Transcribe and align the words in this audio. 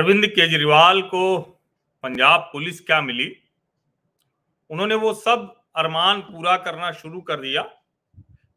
अरविंद 0.00 0.26
केजरीवाल 0.26 1.02
को 1.02 1.40
पंजाब 2.02 2.40
पुलिस 2.40 2.80
क्या 2.80 3.00
मिली? 3.00 3.36
उन्होंने 4.70 4.94
वो 4.94 5.14
सब 5.14 5.62
अरमान 5.76 6.20
पूरा 6.20 6.56
करना 6.56 6.92
शुरू 6.92 7.20
कर 7.20 7.40
दिया, 7.40 7.76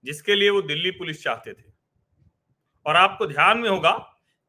जिसके 0.03 0.35
लिए 0.35 0.49
वो 0.49 0.61
दिल्ली 0.61 0.91
पुलिस 0.91 1.23
चाहते 1.23 1.53
थे। 1.53 1.63
और 2.85 2.95
आपको 2.95 3.25
ध्यान 3.25 3.57
में 3.57 3.69
होगा 3.69 3.91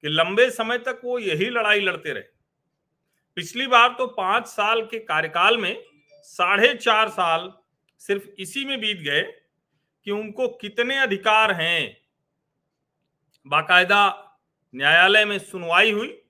कि 0.02 0.08
लंबे 0.08 0.50
समय 0.50 0.79
तक 0.79 1.00
वो 1.04 1.18
यही 1.18 1.50
लड़ाई 1.50 1.80
लड़ते 1.80 2.12
रहे। 2.12 2.22
पिछली 3.34 3.66
बार 3.66 3.88
तो 3.88 4.06
पाँच 4.06 4.46
साल 4.46 4.82
के 4.82 4.98
कार्यकाल 4.98 5.58
में 5.58 5.84
साढ़े 6.12 6.74
चार 6.74 7.08
साल 7.08 7.52
सिर्फ़ 7.98 8.29
इसी 8.38 8.64
में 8.64 8.80
बीत 8.80 8.98
गए 8.98 9.22
कि 10.04 10.11
उनको 10.11 10.48
कितने 10.48 10.98
अधिकार 10.98 11.53
हैं। 11.53 11.96
बाकायदा 13.46 14.36
न्यायालय 14.75 15.25
में 15.25 15.39
सुनवाई 15.39 15.90
हुई 15.90 16.20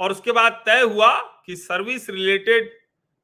और 0.00 0.10
उसके 0.10 0.32
बाद 0.32 0.62
तय 0.66 0.80
हुआ 0.82 1.14
कि 1.46 1.56
सर्विस 1.56 2.08
रिलेटेड 2.10 2.70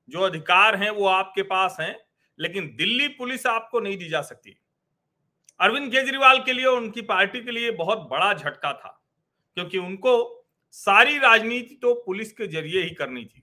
जो 0.09 0.21
अधिकार 0.21 0.77
हैं 0.77 0.91
वो 0.91 1.07
आपके 1.07 1.43
पास 1.43 1.77
हैं, 1.81 1.97
लेकिन 2.39 2.75
दिल्ली 2.77 3.09
पुलिस 3.11 3.47
आपको 3.47 3.81
नहीं 3.81 3.97
दी 3.99 4.09
जा 4.09 4.21
सकती। 4.23 4.57
अरविंद 5.61 5.91
केजरीवाल 5.93 6.43
के 6.43 6.53
लिए 6.53 6.67
उनकी 6.67 7.03
पार्टी 7.03 7.41
के 7.41 7.51
लिए 7.51 7.71
बहुत 7.73 7.99
बड़ा 8.11 8.33
झटका 8.35 8.73
था, 8.73 9.03
क्योंकि 9.57 9.79
उनको 9.79 10.47
सारी 10.75 11.19
राजनीति 11.19 11.75
तो 11.75 11.95
पुलिस 12.07 12.33
के 12.33 12.47
ज़रिए 12.47 12.83
ही 12.83 12.91
करनी 12.91 13.25
थी, 13.25 13.43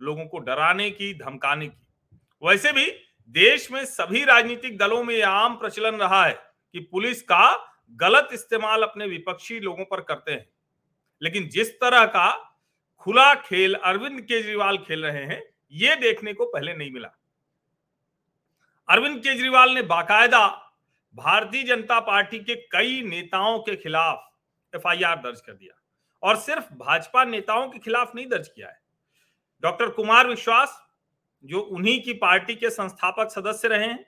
लोगों 0.00 0.24
को 0.26 0.38
डराने 0.38 0.90
की, 0.90 1.12
धमकाने 1.14 1.66
की। 1.68 2.18
वैसे 2.42 2.72
भी 2.72 2.86
देश 3.30 3.70
में 3.72 3.84
सभी 3.84 4.24
राजनीतिक 4.24 4.78
दलों 4.78 5.02
में 5.04 5.22
आम 5.22 5.54
प्रचलन 5.54 5.96
रहा 5.96 6.24
है 6.26 6.32
कि 6.74 6.80
पुलिस 6.82 7.22
का 7.22 7.68
गलत 7.92 8.28
इस्तेमाल 8.32 8.82
अपने 8.82 9.06
विपक्षी 9.06 9.60
लोगों 9.60 9.84
पर 9.84 10.00
करते 10.00 10.32
हैं। 10.32 10.48
लेकिन 11.22 11.48
जिस 11.48 11.70
तरह 11.80 12.04
का 12.06 12.51
खुला 13.02 13.34
खेल, 13.34 13.74
अरविंद 13.74 14.20
केजरीवाल 14.20 14.78
खेल 14.78 15.04
रहे 15.04 15.24
हैं, 15.24 15.42
ये 15.72 15.96
देखने 15.96 16.32
को 16.32 16.46
पहले 16.46 16.74
नहीं 16.74 16.90
मिला। 16.90 17.08
अरविंद 18.88 19.18
केजरीवाल 19.18 19.70
ने 19.70 19.82
बाकायदा 19.82 20.46
भारतीय 21.14 21.62
जनता 21.62 22.00
पार्टी 22.00 22.38
के 22.38 22.54
कई 22.54 23.02
नेताओं 23.02 23.58
के 23.58 23.76
खिलाफ 23.76 24.30
एफआईआर 24.74 25.16
दर्ज 25.16 25.40
कर 25.40 25.52
दिया 25.52 25.80
और 26.22 26.36
सिर्फ़ 26.36 26.72
भाजपा 26.74 27.24
नेताओं 27.24 27.68
के 27.68 27.78
खिलाफ 27.78 28.14
नहीं 28.14 28.26
दर्ज 28.26 28.48
किया 28.48 28.68
है। 28.68 28.80
डॉक्टर 29.62 29.88
कुमार 29.88 30.28
विश्वास, 30.28 30.82
जो 31.44 31.60
उन्हीं 31.60 32.02
की 32.02 32.12
पार्टी 32.12 32.54
के 32.54 32.70
संस्थापक 32.70 33.30
सदस्य 33.30 33.68
रहे 33.68 33.86
हैं, 33.86 34.04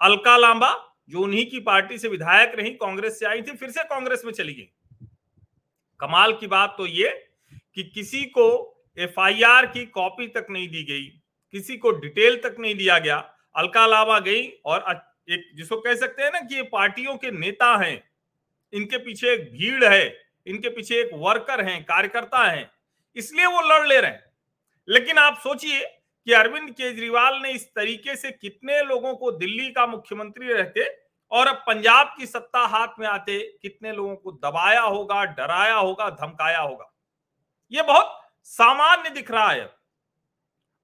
अलका 0.00 0.36
लांबा, 0.36 0.96
जो 1.08 1.20
उन्हीं 1.20 1.50
की 1.50 1.60
पार्टी 1.60 1.98
से 1.98 2.08
विधायक 2.08 2.54
रही, 2.54 2.70
कांग्रेस 2.70 3.18
से 3.18 3.26
आई 3.26 3.42
थी, 3.42 3.56
फिर 3.56 3.70
से 3.70 3.84
कांग्रेस 3.84 4.22
में 4.24 4.32
चली 4.32 4.54
गई। 4.54 4.70
कमाल 6.00 6.32
की 6.32 6.46
बात 6.46 6.74
तो 6.78 6.86
ये 6.86 7.31
कि 7.76 7.82
किसी 7.84 8.22
को 8.24 8.48
एफआईआर 8.98 9.66
की 9.66 9.84
कॉपी 9.86 10.26
तक 10.28 10.46
नहीं 10.50 10.68
दी 10.68 10.84
गई, 10.84 11.04
किसी 11.54 11.76
को 11.76 11.90
डिटेल 11.90 12.36
तक 12.36 12.56
नहीं 12.58 12.74
दिया 12.74 12.98
गया 12.98 13.16
अलका 13.54 13.86
लावा 13.86 14.18
गई 14.18 14.48
और 14.64 14.84
एक 15.30 15.50
जिसको 15.54 15.80
कह 15.80 15.94
सकते 15.94 16.22
हैं 16.22 16.30
ना 16.32 16.40
कि 16.40 16.54
ये 16.54 16.62
पार्टियों 16.62 17.16
के 17.16 17.30
नेता 17.30 17.76
हैं, 17.76 18.02
इनके 18.72 18.98
पीछे 18.98 19.32
एक 19.32 19.50
भीड़ 19.52 19.84
है, 19.84 20.20
इनके 20.46 20.68
पीछे 20.68 21.00
एक 21.00 21.10
वर्कर 21.14 21.64
हैं, 21.64 21.84
कार्यकर्ता 21.84 22.44
हैं, 22.44 22.70
इसलिए 23.16 23.46
वो 23.46 23.60
लड़ 23.60 23.86
ले 23.86 24.00
रहे 24.00 24.10
हैं। 24.10 24.24
लेकिन 24.88 25.18
आप 25.18 25.38
सोचिए 25.38 25.80
कि 26.26 26.32
अरविंद 26.32 26.70
केजरीवाल 26.70 27.40
ने 27.42 27.50
इस 27.50 27.66
तरीके 27.66 28.16
से 28.16 28.30
कितने 28.30 28.82
लोगों 28.82 29.14
को 29.14 29.30
दिल्ली 29.32 29.70
का 29.70 29.86
मुख्यमंत्री 29.86 30.52
रहते 30.52 30.86
और 31.30 31.46
अब 31.46 31.62
पंजाब 31.66 32.14
की 32.18 32.26
सत्ता 32.26 32.66
हाथ 32.66 32.88
में 32.98 33.06
आते, 33.06 33.58
कितने 33.62 33.92
लोगों 33.92 34.16
को 34.16 34.32
दबाया 34.32 34.80
होगा, 34.80 35.24
डराया 35.24 35.74
होगा, 35.74 36.10
धमकाया 36.10 36.60
होगा। 36.60 36.91
ये 37.72 37.82
बहुत 37.82 38.18
सामान्य 38.50 39.10
दिख 39.10 39.30
रहा 39.30 39.50
है। 39.50 39.64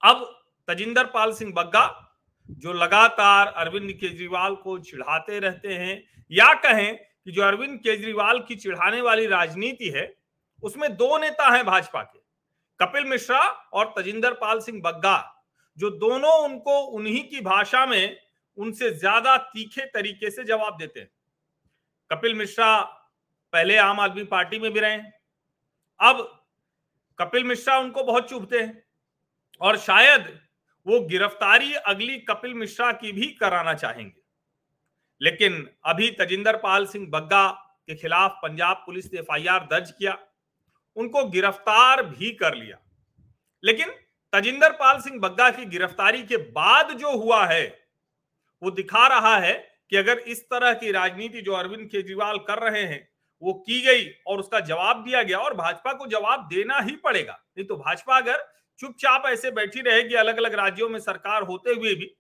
अब 0.03 0.25
तजिंदर 0.69 1.07
पाल 1.07 1.33
सिंह 1.33 1.53
बग्गा, 1.53 2.05
जो 2.49 2.73
लगातार 2.73 3.47
अरविंद 3.47 3.91
केजरीवाल 3.93 4.55
को 4.55 4.79
चिढ़ाते 4.81 5.39
रहते 5.39 5.75
हैं, 5.75 6.03
या 6.31 6.53
कहें 6.57 6.97
कि 6.97 7.33
जो 7.33 7.43
अरविंद 7.43 7.79
केजरीवाल 7.79 8.41
की 8.41 8.57
चिढ़ाने 8.57 9.01
वाली 9.01 9.27
राजनीति 9.27 9.89
है, 9.89 10.13
उसमें 10.63 10.95
दो 10.97 11.19
नेता 11.19 11.49
हैं 11.49 11.65
भाजपा 11.67 12.03
के, 12.03 12.19
कपिल 12.81 13.05
मिश्रा 13.05 13.41
और 13.73 13.93
तजिंदर 13.99 14.33
पाल 14.35 14.61
सिंह 14.61 14.81
बग्गा, 14.83 15.35
जो 15.79 15.91
दोनों 15.91 16.33
उनको 16.45 16.79
उन्हीं 16.79 17.23
की 17.25 17.41
भाषा 17.41 17.85
में 17.87 18.19
उनसे 18.59 18.91
ज़्यादा 18.91 19.37
तीखे 19.37 19.85
तरीके 19.87 20.31
से 20.31 20.45
जवाब 20.45 20.77
देते 20.77 21.01
हैं। 21.01 21.11
कपिल 22.11 22.35
मिश्रा 22.35 22.81
पहले 23.53 23.77
आम 23.79 24.01
आदमी 24.01 24.25
पार्टी 24.27 24.59
में 24.59 24.73
भी 24.73 24.81
रहे, 24.81 24.97
अब 26.01 26.38
कपिल 27.19 27.45
मिश्रा 27.45 27.79
उनको 27.79 28.05
बहुत 28.05 28.31
चुभते 28.31 28.61
हैं। 28.61 28.85
और 29.61 29.79
शायद 29.79 30.41
वो 30.87 31.01
गिरफ्तारी 31.01 31.75
अगली 31.75 32.19
कपिल 32.19 32.55
मिश्रा 32.55 32.93
की 32.93 33.13
भी 33.13 33.27
कराना 33.27 33.75
चाहेंगे। 33.75 34.21
लेकिन 35.23 35.71
अभी 35.85 36.11
तजिंदर 36.11 36.57
पाल 36.57 36.87
सिंह 36.87 37.07
बग्गा 37.11 37.49
के 37.87 37.95
खिलाफ 37.95 38.41
पंजाब 38.43 38.77
पुलिस 38.77 39.13
ने 39.13 39.21
एफआईआर 39.21 39.65
दर्ज 39.65 39.91
किया। 39.91 40.19
उनको 40.97 41.25
गिरफ़्तार 41.25 42.03
भी 42.03 42.31
कर 42.31 42.55
लिया। 42.55 42.79
लेकिन 43.65 43.91
तजिंदर 44.33 44.73
पाल 44.73 45.01
सिंह 45.01 45.21
बग्गा 45.21 45.51
की 45.51 45.65
गिरफ्तारी 45.65 46.23
के 46.23 46.37
बाद 46.37 46.93
जो 46.93 47.17
हुआ 47.17 47.47
है, 47.47 47.89
वो 48.63 48.71
दिखा 48.71 49.07
रहा 49.09 49.39
है 49.39 49.71
कि 49.91 49.97
अगर 49.97 50.19
इस 50.19 50.45
तरह 50.45 50.75
की 50.75 50.93
राजनीति 50.93 51.41
जो 51.41 51.53
अरविंद 51.53 51.91
केजरीवाल 51.91 52.39
कर 52.39 52.71
रहे 52.71 52.85
हैं 52.85 53.09
वो 53.43 53.53
की 53.67 53.81
गई 53.81 54.05
और 54.27 54.39
उसका 54.39 54.61
जवाब 54.61 55.03
दिया 55.05 55.23
गया 55.23 55.39
और 55.39 55.55
भाजपा 55.55 55.93
को 55.93 56.07
जवाब 56.07 56.49
देना 56.49 56.79
ही 56.81 56.97
पड़ेगा। 56.97 57.33
नहीं 57.33 57.67
तो 57.67 57.77
भाजपा 57.77 58.17
अगर 58.17 58.47
चुपचाप 58.81 59.27
ऐसे 59.27 59.51
बैठी 59.51 59.81
रहेगी 59.81 60.15
अलग 60.17 60.37
अलग 60.39 60.55
राज्यों 60.55 60.89
में 60.89 60.99
सरकार 61.01 61.43
होते 61.43 61.71
हुए 61.71 61.95
भी 61.95 62.11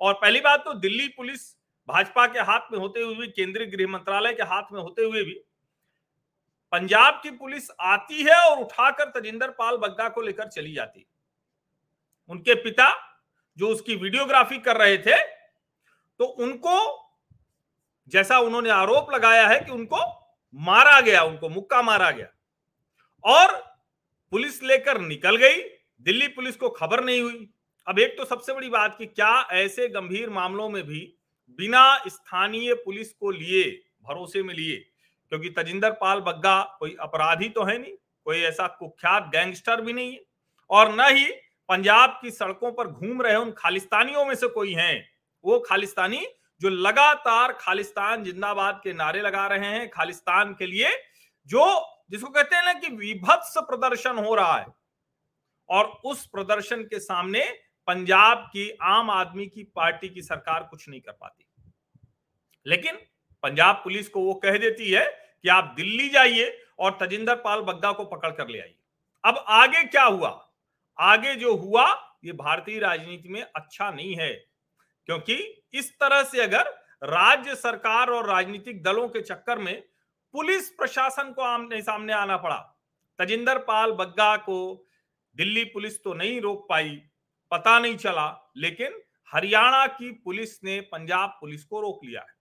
और 0.00 0.14
पहली 0.14 0.40
बात 0.40 0.64
तो 0.64 0.72
दिल्ली 0.76 1.08
पुलिस 1.08 1.40
भाजपा 1.88 2.26
के 2.26 2.40
हाथ 2.40 2.72
में 2.72 2.78
होते 2.78 3.00
हुए 3.00 3.14
भी, 3.14 3.26
केंद्रीय 3.28 3.66
गृह 3.66 3.88
मंत्रालय 3.88 4.32
के 4.32 4.42
हाथ 4.44 4.72
में 4.72 4.80
होते 4.80 5.04
हुए 5.04 5.22
भी 5.24 5.34
पंजाब 6.72 7.20
की 7.22 7.30
पुलिस 7.32 7.70
आती 7.80 8.22
है 8.22 8.36
और 8.40 8.58
उठाकर 8.58 9.10
तजिंदर 9.10 9.50
पाल 9.50 9.76
बग्गा 9.78 10.08
को 10.08 10.22
लेकर 10.22 10.48
चली 10.48 10.72
जाती। 10.74 11.06
उनके 12.30 12.54
पिता 12.54 12.88
जो 13.58 13.68
उसकी 13.68 13.94
वीडियोग्राफी 13.96 14.58
कर 14.58 14.76
रहे 14.76 14.98
थे 14.98 15.16
तो 16.20 16.24
उनको 16.24 16.76
जैसा 18.12 18.38
उन्होंने 18.40 18.70
आरोप 18.70 19.14
लगाया 19.14 19.46
है 19.46 19.60
कि 19.60 19.72
उनको 19.72 20.04
मारा 20.54 21.00
गया, 21.00 21.22
उनको 21.22 21.48
मुक्का 21.48 21.82
मारा 21.82 22.10
गया। 22.10 22.28
और 23.24 23.56
पुलिस 24.30 24.62
लेकर 24.62 25.00
निकल 25.00 25.36
गई। 25.36 25.56
दिल्ली 26.00 26.28
पुलिस 26.28 26.56
को 26.56 26.68
खबर 26.68 27.04
नहीं 27.04 27.20
हुई। 27.22 27.50
अब 27.86 27.98
एक 27.98 28.16
तो 28.18 28.24
सबसे 28.24 28.52
बड़ी 28.52 28.68
बात 28.68 28.98
कि 28.98 29.06
क्या 29.06 29.48
ऐसे 29.52 29.88
गंभीर 29.88 30.30
मामलों 30.30 30.68
में 30.68 30.82
भी 30.82 31.14
बिना 31.58 32.04
स्थानीय 32.06 32.74
पुलिस 32.74 33.12
को 33.12 33.30
लिए, 33.30 33.84
भरोसे 34.02 34.42
में 34.42 34.54
लिए, 34.54 34.76
क्योंकि 35.28 35.50
तजिंदर 35.50 35.90
पाल 35.90 36.20
बग्गा 36.20 36.76
कोई 36.78 36.96
अपराधी 37.00 37.48
तो 37.48 37.64
है 37.64 37.78
नहीं, 37.78 37.92
कोई 38.24 38.40
ऐसा 38.40 38.66
कुख्यात 38.66 39.22
गैंगस्टर 39.22 39.80
भी 39.80 39.92
नहीं 39.92 40.12
है, 40.12 40.20
और 40.70 40.94
न 40.94 41.16
ही 41.16 41.24
पंजाब 41.68 42.18
की 42.22 42.30
सड़कों 42.30 42.72
पर 42.72 42.86
घूम 42.86 43.22
रहे 43.22 43.36
उन 43.36 43.52
खालिस्तानियों 43.58 44.24
में 44.24 44.34
से 44.34 44.48
कोई 44.48 44.72
हैं। 44.72 45.08
वो 45.44 45.58
खालिस्तानी 45.60 46.26
जो 46.60 46.68
लगातार 46.68 47.52
खालिस्तान 47.52 48.24
जिंदाबाद 48.24 48.80
के 48.84 48.92
नारे 48.92 49.20
लगा 49.20 49.46
रहे 49.46 49.66
हैं, 49.66 49.90
खालिस्तान 49.90 50.54
के 50.54 50.66
लिए, 50.66 50.90
जो 51.46 51.86
जिसको 52.10 52.30
कहते 52.30 52.56
हैं 52.56 52.64
ना 52.64 52.72
कि 52.72 52.88
विभत्स 52.88 53.54
प्रदर्शन 53.58 54.18
हो 54.18 54.34
रहा 54.34 54.58
है, 54.58 54.66
और 55.68 55.84
उस 55.84 56.26
प्रदर्शन 56.26 56.82
के 56.82 57.00
सामने 57.00 57.60
पंजाब 57.86 58.38
की 58.38 58.78
आम 58.82 59.10
आदमी 59.10 59.46
की 59.46 59.62
पार्टी 59.62 60.08
की 60.08 60.22
सरकार 60.22 60.62
कुछ 60.62 60.88
नहीं 60.88 61.00
कर 61.00 61.12
पाती। 61.12 61.72
लेकिन 62.66 62.96
पंजाब 63.42 63.76
पुलिस 63.76 64.08
को 64.08 64.20
वो 64.20 64.34
कह 64.34 64.58
देती 64.58 64.90
है 64.90 65.36
कि 65.42 65.48
आप 65.48 65.74
दिल्ली 65.76 66.08
जाइए 66.08 66.62
और 66.78 66.98
तजिंदर 67.02 67.34
पाल 67.34 67.60
बग्गा 67.60 67.92
को 67.92 68.04
पकड़ 68.04 68.30
कर 68.30 68.48
ले 68.48 68.60
आइए। 68.60 68.78
अब 69.24 69.44
आगे 69.48 69.84
क्या 69.84 70.04
हुआ? 70.04 70.48
आगे 70.98 71.34
जो 71.34 71.56
हुआ, 71.56 72.16
ये 72.24 72.32
भारतीय 72.32 72.78
राजनीति 72.78 73.28
में 73.28 73.42
अच्छा 73.42 73.90
नहीं 73.90 74.16
है। 74.16 74.47
क्योंकि 75.08 75.34
इस 75.74 75.90
तरह 76.00 76.22
से 76.22 76.40
अगर 76.40 76.68
राज्य 77.02 77.54
सरकार 77.54 78.10
और 78.10 78.28
राजनीतिक 78.28 78.82
दलों 78.82 79.08
के 79.08 79.20
चक्कर 79.20 79.58
में 79.58 79.82
पुलिस 80.34 80.68
प्रशासन 80.70 81.32
को 81.32 81.42
आमने 81.42 81.80
सामने 81.82 82.12
आना 82.12 82.36
पड़ा, 82.36 82.56
तजिंदर 83.18 83.58
पाल 83.58 83.92
बग्गा 83.92 84.36
को 84.36 84.86
दिल्ली 85.36 85.64
पुलिस 85.64 86.02
तो 86.04 86.14
नहीं 86.14 86.40
रोक 86.40 86.66
पाई, 86.68 86.90
पता 87.50 87.78
नहीं 87.78 87.96
चला, 87.96 88.52
लेकिन 88.56 89.00
हरियाणा 89.32 89.86
की 89.86 90.10
पुलिस 90.24 90.62
ने 90.64 90.80
पंजाब 90.82 91.36
पुलिस 91.40 91.64
को 91.64 91.80
रोक 91.80 92.04
लिया 92.04 92.20
है। 92.20 92.36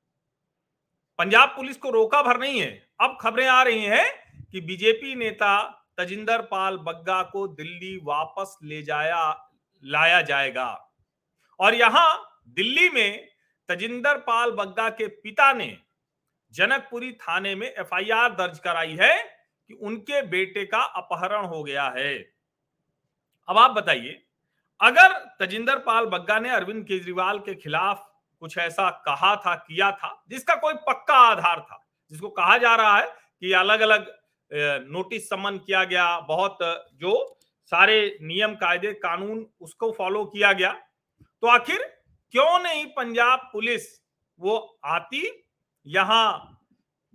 पंजाब 1.19 1.49
पुलिस 1.49 1.77
को 1.77 1.89
रोका 1.89 2.21
भर 2.23 2.39
नहीं 2.39 2.59
है। 2.61 2.71
अब 3.01 3.17
खबरें 3.21 3.47
आ 3.47 3.61
रही 3.63 3.83
हैं 3.83 4.45
कि 4.51 4.61
बीजेपी 4.61 5.15
नेता 5.15 5.57
तजिंदर 5.97 6.41
पाल 6.41 6.77
बग्गा 6.77 7.21
को 7.23 7.47
दिल्ली 7.47 7.97
वापस 8.03 8.57
ले 8.63 8.81
जाया, 8.83 9.51
लाया 9.83 10.21
जाएगा। 10.21 10.71
और 11.59 11.75
यहाँ 11.75 12.37
दिल्ली 12.47 12.89
में 12.89 13.27
तजिंदर 13.69 14.17
पाल 14.17 14.51
बग्गा 14.51 14.89
के 14.89 15.07
पिता 15.07 15.51
ने 15.53 15.77
जनकपुरी 16.53 17.11
थाने 17.13 17.53
में 17.55 17.67
एफआईआर 17.67 18.31
दर्ज 18.31 18.59
कराई 18.59 18.95
है 18.99 19.15
कि 19.69 19.73
उनके 19.73 20.21
बेटे 20.21 20.65
का 20.65 20.81
अपहरण 20.97 21.45
हो 21.45 21.63
गया 21.63 21.88
है। 21.97 22.13
अब 23.47 23.57
आप 23.57 23.71
बताइए, 23.71 24.21
अगर 24.79 25.13
तजिंदर 25.39 25.79
पाल 25.79 26.05
बग्गा 26.05 26.39
ने 26.39 26.49
अरविंद 26.49 26.83
केजरीवाल 26.85 27.39
के 27.39 27.55
खिलाफ 27.55 28.05
कुछ 28.41 28.57
ऐसा 28.57 28.89
कहा 29.05 29.35
था, 29.35 29.55
किया 29.57 29.91
था, 29.91 30.23
जिसका 30.29 30.55
कोई 30.55 30.73
पक्का 30.88 31.17
आधार 31.21 31.59
था, 31.61 31.83
जिसको 32.11 32.29
कहा 32.29 32.57
जा 32.57 32.75
रहा 32.75 32.97
है 32.97 33.07
कि 33.41 33.51
अलग 33.53 33.79
अलग 33.79 34.15
नोटिस 34.91 35.29
समन 35.29 35.57
किया 35.57 35.83
गया, 35.83 36.19
बहुत, 36.19 36.57
जो 36.93 37.39
सारे 37.71 38.17
नियम 38.21 38.53
कायदे 38.55 38.93
कानून, 38.95 39.45
उसको 39.61 39.91
फॉलो 39.91 40.25
किया 40.25 40.51
गया 40.53 40.71
तो 41.43 41.47
आखिर 41.50 41.81
क्यों 42.33 42.59
नहीं 42.59 42.85
पंजाब 42.88 43.50
पुलिस 43.51 43.83
वो 44.39 44.57
आती 44.85 45.24
यहाँ, 45.85 46.59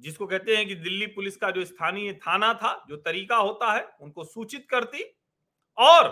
जिसको 0.00 0.26
कहते 0.26 0.56
हैं 0.56 0.66
कि 0.68 0.74
दिल्ली 0.74 1.06
पुलिस 1.06 1.36
का 1.36 1.50
जो 1.50 1.64
स्थानीय 1.64 2.12
थाना 2.18 2.52
था, 2.54 2.84
जो 2.88 2.96
तरीका 2.98 3.36
होता 3.36 3.72
है, 3.72 3.86
उनको 4.00 4.24
सूचित 4.24 4.66
करती 4.70 5.04
और 5.78 6.08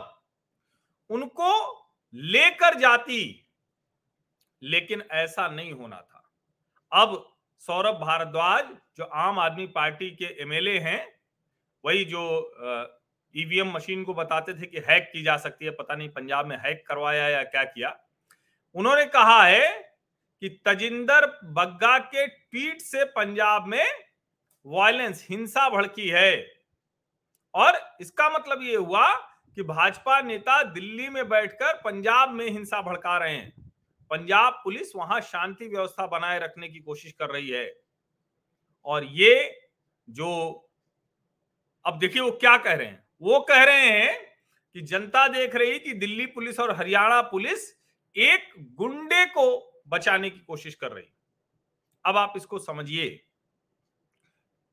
उनको 1.10 1.52
लेकर 2.14 2.78
जाती, 2.80 3.46
लेकिन 4.62 5.02
ऐसा 5.12 5.48
नहीं 5.48 5.72
होना 5.72 6.00
था। 6.00 6.22
अब 6.92 7.26
सौरभ 7.68 7.94
भारद्वाज, 7.96 8.68
जो 8.96 9.04
आम 9.04 9.38
आदमी 9.38 9.66
पार्टी 9.68 10.10
के 10.12 10.24
एमएलए 10.42 10.78
हैं, 10.78 11.06
वही 11.84 12.04
जो 12.04 12.22
ईवीएम 13.34 13.70
मशीन 13.72 14.04
को 14.04 14.14
बताते 14.14 14.54
थे 14.54 14.66
कि 14.66 14.78
हैक 14.88 15.10
की 15.12 15.22
जा 15.22 15.36
सकती 15.38 15.64
है, 15.64 15.70
पता 15.70 15.94
नहीं 15.94 16.08
पंजाब 16.10 16.46
में 16.46 16.56
हैक 16.58 16.84
करवाया 16.88 17.28
या 17.28 17.42
क्या 17.44 17.64
किया 17.64 17.96
उन्होंने 18.74 19.06
कहा 19.06 19.42
है 19.44 19.68
कि 20.40 20.48
तजिंदर 20.48 21.26
बग्गा 21.44 21.98
के 21.98 22.26
ट्वीट 22.26 22.80
से 22.80 23.04
पंजाब 23.04 23.66
में 23.66 23.86
वायलेंस 24.66 25.26
हिंसा 25.30 25.68
भड़की 25.68 26.08
है। 26.08 26.46
और 27.54 27.96
इसका 28.00 28.30
मतलब 28.30 28.62
ये 28.62 28.76
हुआ 28.76 29.14
कि 29.56 29.62
भाजपा 29.62 30.20
नेता 30.20 30.62
दिल्ली 30.62 31.08
में 31.08 31.28
बैठकर 31.28 31.72
पंजाब 31.74 32.30
में 32.30 32.48
हिंसा 32.48 32.82
भड़का 32.82 33.18
रहे 33.18 33.36
हैं। 33.36 33.72
पंजाब 34.10 34.60
पुलिस 34.64 34.96
वहाँ 34.96 35.20
शांति 35.20 35.68
व्यवस्था 35.68 36.06
बनाए 36.06 36.38
रखने 36.38 36.68
की 36.68 36.78
कोशिश 36.78 37.12
कर 37.12 37.30
रही 37.30 37.48
है। 37.48 37.80
और 38.84 39.04
ये 39.04 39.60
जो, 40.10 40.50
अब 41.84 41.98
देखिए 41.98 42.22
वो 42.22 42.30
क्या 42.30 42.56
कह 42.56 42.72
रहे 42.72 42.86
हैं। 42.86 43.04
वो 43.22 43.40
कह 43.40 43.64
रहे 43.64 43.86
हैं 43.86 44.36
कि 44.74 44.80
जनता 44.80 45.28
देख 45.28 45.56
रही 45.56 45.78
कि 45.78 45.92
दिल्ली 45.92 46.26
पुलिस 46.26 46.60
और 46.60 46.76
हरियाणा 46.76 47.22
पुलिस 47.22 47.79
एक 48.16 48.54
गुंडे 48.58 49.26
को 49.26 49.72
बचाने 49.88 50.30
की 50.30 50.38
कोशिश 50.38 50.74
कर 50.74 50.92
रही 50.92 51.04
अब 52.04 52.16
आप 52.16 52.32
इसको 52.36 52.58
समझिए। 52.58 53.24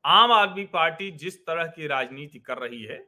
आम 0.06 0.32
आदमी 0.32 0.66
पार्टी 0.66 1.12
जिस 1.12 1.46
तरह 1.46 1.68
की 1.68 1.88
राजनीति 1.88 2.40
कर 2.40 2.58
रही 2.58 2.84
है, 2.84 3.08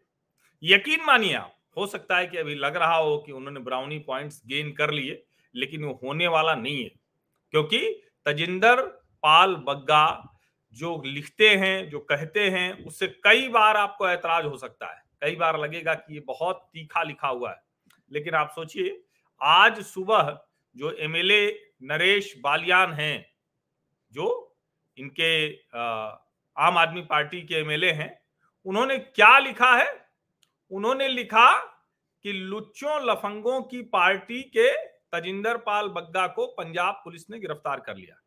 यकीन 0.64 1.00
मानिए 1.04 1.34
आप, 1.34 1.56
हो 1.78 1.88
सकता 1.88 2.18
है 2.18 2.28
कि 2.28 2.38
अभी 2.38 2.56
लग 2.56 2.76
रहा 2.76 2.96
हो 2.96 3.18
कि 3.18 3.32
उन्होंने 3.32 3.60
ब्राउनी 3.60 4.00
पॉइंट्स 4.00 4.42
गेन 4.46 4.72
कर 4.72 4.92
लिए, 4.92 5.26
लेकिन 5.56 5.84
वो 5.84 6.00
होने 6.04 6.28
वाला 6.28 6.56
नहीं 6.56 6.84
है। 6.84 6.92
क्योंकि 7.52 8.04
तजिंदर, 8.26 8.82
पाल 9.24 9.56
बग्गा 9.56 10.36
जो 10.74 11.02
लिखते 11.06 11.50
हैं, 11.50 11.90
जो 11.90 12.00
कहते 12.00 12.50
हैं, 12.50 12.86
उससे 12.86 13.08
कई 13.08 13.48
बार 13.48 13.78
आपको 13.78 14.10
ऐतराज 14.10 14.46
हो 14.46 14.58
सकता 14.58 14.96
है। 14.96 15.04
कई 15.22 15.36
बार 15.36 15.60
लगेगा 15.60 15.94
कि 15.94 16.14
ये 16.14 16.20
बहुत 16.20 16.70
तीखा 16.74 17.04
लिखा 17.04 17.28
हुआ 17.28 17.52
है। 17.52 17.62
लेकिन 18.12 18.34
आप 18.34 18.52
सोचिए 18.56 19.04
आज 19.42 19.82
सुबह 19.82 20.40
जो 20.76 20.92
एमएलए 20.92 21.72
नरेश 21.84 22.34
बालियान 22.40 22.94
हैं, 22.94 23.26
जो 24.14 24.58
इनके 24.98 25.54
आम 26.58 26.78
आदमी 26.78 27.02
पार्टी 27.02 27.42
के 27.42 27.56
एमएलए 27.56 27.92
हैं, 27.92 28.22
उन्होंने 28.66 28.98
क्या 28.98 29.38
लिखा 29.40 29.76
है? 29.78 30.10
उन्होंने 30.72 31.08
लिखा 31.08 31.56
कि 32.26 32.32
लुच्चों 32.32 33.02
लफंगों 33.06 33.62
की 33.62 33.82
पार्टी 33.82 34.42
के 34.42 34.72
तजिंदर 34.86 35.58
पाल 35.58 35.88
बग्गा 35.88 36.28
को 36.28 36.48
पंजाब 36.48 37.02
पुलिस 37.04 37.30
ने 37.30 37.40
गिरफ़्तार 37.40 37.80
कर 37.80 37.96
लिया। 37.96 38.22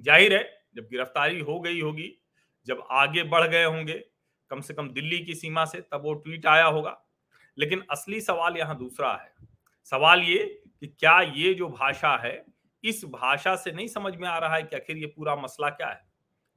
ज़ाहिर 0.00 0.34
है, 0.36 0.62
जब 0.76 0.82
गिरफ्तारी 0.82 1.40
हो 1.40 1.60
गई 1.60 1.80
होगी, 1.80 2.22
जब 2.66 2.86
आगे 2.90 3.22
बढ़ 3.22 3.46
गए 3.46 3.64
होंगे, 3.64 4.04
कम 4.50 4.60
से 4.60 4.74
कम 4.74 4.88
दिल्ली 4.88 5.18
की 5.18 5.34
सीमा 5.34 5.64
से, 5.64 5.80
तब 5.80 6.02
वो 6.02 6.14
ट्वीट 6.14 6.46
आया 6.46 6.64
होगा। 6.64 7.06
लेकिन 7.58 7.84
असली 7.90 8.20
सवाल 8.20 8.56
यहाँ 8.56 8.78
दूसरा 8.78 9.12
है। 9.12 9.49
सवाल 9.92 10.20
ये 10.22 10.38
कि 10.80 10.86
क्या 10.88 11.20
ये 11.20 11.52
जो 11.54 11.68
भाषा 11.68 12.16
है, 12.16 12.44
इस 12.84 13.04
भाषा 13.04 13.54
से 13.56 13.72
नहीं 13.72 13.86
समझ 13.88 14.14
में 14.16 14.28
आ 14.28 14.38
रहा 14.38 14.54
है 14.54 14.62
कि 14.62 14.76
आखिर 14.76 14.96
ये 14.96 15.06
पूरा 15.06 15.34
मसला 15.36 15.68
क्या 15.70 15.88
है? 15.88 16.02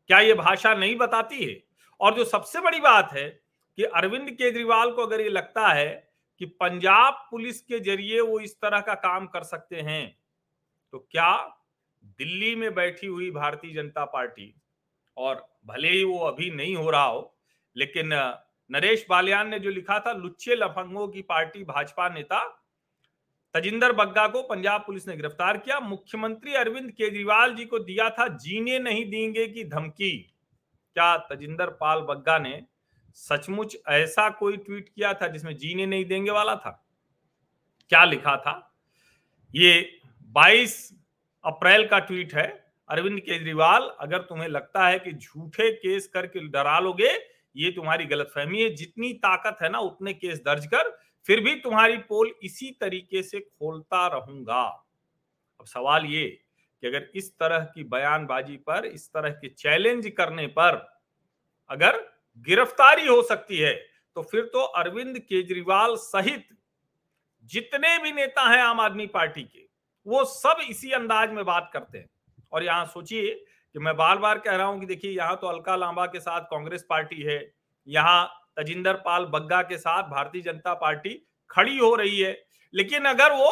क्या 0.09 0.19
ये 0.19 0.33
भाषा 0.33 0.73
नहीं 0.73 0.95
बताती 0.95 1.43
है? 1.45 1.61
और 1.99 2.15
जो 2.15 2.23
सबसे 2.25 2.61
बड़ी 2.61 2.79
बात 2.79 3.11
है 3.13 3.29
कि 3.77 3.83
अरविंद 3.83 4.29
केजरीवाल 4.31 4.91
को 4.91 5.01
अगर 5.01 5.21
ये 5.21 5.29
लगता 5.29 5.67
है 5.67 5.89
कि 6.41 6.45
पंजाब 6.45 7.13
पुलिस 7.31 7.61
के 7.61 7.79
ज़रिए 7.79 8.19
वो 8.21 8.39
इस 8.39 8.55
तरह 8.61 8.79
का 8.79 8.93
काम 8.93 9.27
कर 9.27 9.43
सकते 9.43 9.81
हैं 9.81 10.05
तो 10.93 10.99
क्या 11.11 11.31
दिल्ली 12.03 12.55
में 12.55 12.73
बैठी 12.75 13.07
हुई 13.07 13.29
भारतीय 13.31 13.73
जनता 13.73 14.05
पार्टी, 14.05 14.53
और 15.17 15.45
भले 15.65 15.89
ही 15.89 16.03
वो 16.03 16.17
अभी 16.19 16.49
नहीं 16.51 16.75
हो 16.75 16.89
रहा 16.89 17.03
हो, 17.03 17.37
लेकिन, 17.75 18.09
नरेश 18.69 19.05
बालियान 19.09 19.49
ने 19.49 19.59
जो 19.59 19.69
लिखा 19.69 19.99
था, 19.99 20.11
लुच्चे 20.13 20.55
लफंगों 20.55 21.07
की 21.07 21.21
पार्टी 21.21 21.63
भाजपा 21.63 22.09
नेता 22.09 22.39
तजिंदर 23.53 23.91
बग्गा 23.91 24.27
को 24.27 24.41
पंजाब 24.41 24.81
पुलिस 24.81 25.07
ने 25.07 25.15
गिरफ़्तार 25.15 25.57
किया। 25.57 25.79
मुख्यमंत्री 25.79 26.53
अरविंद 26.53 26.91
केजरीवाल 26.91 27.55
जी 27.55 27.65
को 27.65 27.79
दिया 27.79 28.09
था, 28.09 28.27
जीने 28.27 28.79
नहीं 28.79 29.09
देंगे 29.09 29.47
की 29.47 29.63
धमकी। 29.63 30.17
क्या 30.93 31.17
तजिंदर 31.17 31.67
पाल 31.69 31.99
बग्गा 31.99 32.37
ने 32.37 32.65
सचमुच 33.13 33.77
ऐसा 33.87 34.29
कोई 34.29 34.57
ट्वीट 34.57 34.89
किया 34.89 35.13
था 35.13 35.27
जिसमें 35.27 35.57
जीने 35.57 35.85
नहीं 35.85 36.05
देंगे 36.05 36.31
वाला 36.31 36.55
था? 36.55 36.87
क्या 37.89 38.03
लिखा 38.05 38.37
था? 38.37 38.75
ये 39.55 39.99
22 40.35 40.93
अप्रैल 41.45 41.87
का 41.87 41.99
ट्वीट 41.99 42.33
है। 42.33 42.65
अरविंद 42.89 43.19
केजरीवाल, 43.19 43.81
अगर 43.99 44.21
तुम्हें 44.21 44.47
लगता 44.47 44.87
है 44.87 44.99
कि 44.99 45.11
झूठे 45.11 45.71
केस 45.71 46.07
करके 46.07 46.39
डरा 46.39 46.79
लोगे, 46.79 47.11
ये 47.55 47.71
तुम्हारी 47.71 48.05
गलतफहमी 48.05 48.61
है। 48.61 48.69
जितनी 48.69 49.13
ताकत 49.13 49.57
है 49.61 49.69
ना, 49.69 49.79
उतने 49.79 50.13
केस 50.13 50.39
दर्ज 50.39 50.65
कर। 50.65 51.02
फिर 51.29 51.39
भी 51.39 51.55
तुम्हारी 51.57 51.97
पोल 51.99 52.33
इसी 52.43 52.71
तरीके 52.81 53.21
से 53.23 53.39
खोलता 53.39 54.05
रहूँगा। 54.09 54.63
अब 55.59 55.65
सवाल 55.65 56.05
ये 56.05 56.25
कि 56.27 56.87
अगर 56.87 57.09
इस 57.15 57.31
तरह 57.33 57.63
की 57.65 57.83
बयानबाजी 57.85 58.57
पर, 58.59 58.85
इस 58.85 59.07
तरह 59.09 59.29
के 59.31 59.49
चैलेंज 59.49 60.07
करने 60.17 60.47
पर 60.49 60.81
अगर 61.69 61.97
गिरफ्तारी 62.47 63.05
हो 63.07 63.21
सकती 63.23 63.57
है 63.57 63.73
तो 64.15 64.21
फिर 64.23 64.43
तो 64.45 64.61
अरविंद 64.73 65.19
केजरीवाल 65.19 65.95
सहित 65.97 66.47
जितने 67.49 67.97
भी 67.99 68.11
नेता 68.11 68.41
हैं 68.49 68.61
आम 68.61 68.79
आदमी 68.79 69.05
पार्टी 69.09 69.43
के, 69.43 69.65
वो 70.05 70.23
सब 70.25 70.57
इसी 70.69 70.91
अंदाज 70.91 71.31
में 71.31 71.43
बात 71.45 71.69
करते 71.73 71.97
हैं। 71.97 72.09
और 72.51 72.63
यहाँ 72.63 72.85
सोचिए 72.85 73.33
कि 73.75 73.79
मैं 73.79 73.95
बार 73.97 74.17
बार 74.17 74.39
कह 74.39 74.55
रहा 74.55 74.67
हूँ 74.67 74.79
कि 74.79 74.85
देखिए, 74.85 75.11
यहाँ 75.11 75.35
तो 75.37 75.47
अलका 75.47 75.75
लांबा 75.75 76.05
के 76.05 76.19
साथ 76.19 76.41
कांग्रेस 76.43 76.85
पार्टी 76.89 77.21
है, 77.21 77.39
यहाँ 77.87 78.42
तजिंदर 78.57 78.93
पाल 78.95 79.25
बग्गा 79.25 79.61
के 79.61 79.77
साथ 79.77 80.09
भारतीय 80.09 80.41
जनता 80.41 80.73
पार्टी 80.75 81.13
खड़ी 81.49 81.77
हो 81.77 81.93
रही 81.95 82.19
है। 82.19 82.33
लेकिन 82.73 83.05
अगर 83.05 83.31
वो 83.33 83.51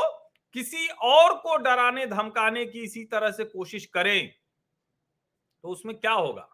किसी 0.55 0.87
और 0.87 1.33
को 1.35 1.55
डराने, 1.57 2.05
धमकाने 2.05 2.65
की 2.65 2.79
इसी 2.79 3.03
तरह 3.05 3.31
से 3.31 3.43
कोशिश 3.45 3.85
करें 3.87 4.33
तो 5.63 5.69
उसमें 5.69 5.95
क्या 5.97 6.11
होगा? 6.11 6.47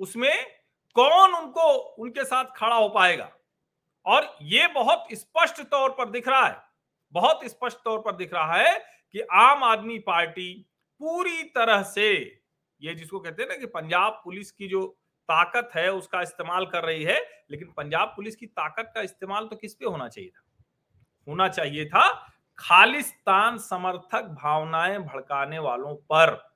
उसमें 0.00 0.46
कौन 0.96 1.34
उनको, 1.34 1.72
उनके 1.72 2.24
साथ 2.24 2.44
खड़ा 2.56 2.76
हो 2.76 2.88
पाएगा? 2.88 3.30
और 4.06 4.36
ये 4.42 4.66
बहुत 4.68 5.06
स्पष्ट 5.12 5.60
तौर 5.62 5.90
पर 5.90 6.10
दिख 6.10 6.28
रहा 6.28 6.46
है, 6.46 6.56
बहुत 7.12 7.44
स्पष्ट 7.44 7.78
तौर 7.84 7.98
पर 7.98 8.16
दिख 8.16 8.32
रहा 8.34 8.54
है 8.54 8.78
कि 9.14 9.20
आम 9.20 9.64
आदमी 9.64 9.98
पार्टी 10.00 10.52
पूरी 11.00 11.42
तरह 11.50 11.82
से, 11.84 12.12
ये 12.80 12.94
जिसको 12.94 13.20
कहते 13.20 13.42
हैं 13.42 13.48
ना 13.48 13.56
कि 13.56 13.66
पंजाब 13.68 14.20
पुलिस 14.24 14.50
की 14.52 14.68
जो 14.68 14.86
ताकत 15.28 15.70
है, 15.74 15.92
उसका 15.92 16.22
इस्तेमाल 16.22 16.66
कर 16.66 16.84
रही 16.84 17.04
है, 17.04 17.44
लेकिन 17.50 17.72
पंजाब 17.76 18.08
पुलिस 18.08 18.36
की 18.36 18.46
ताकत 18.46 18.92
का 18.94 19.00
इस्तेमाल 19.00 19.46
तो 19.46 19.56
किस 19.56 19.74
पे 19.74 19.86
होना 19.86 20.08
चाहिए 20.08 20.30
था? 20.30 20.42
होना 21.28 21.48
चाहिए 21.48 21.86
था 21.86 22.32
खालिस्तान 22.58 23.58
समर्थक 23.58 24.22
भावनाएँ 24.22 24.98
भड़काने 24.98 25.58
वालों 25.58 25.94
पर। 25.94 26.54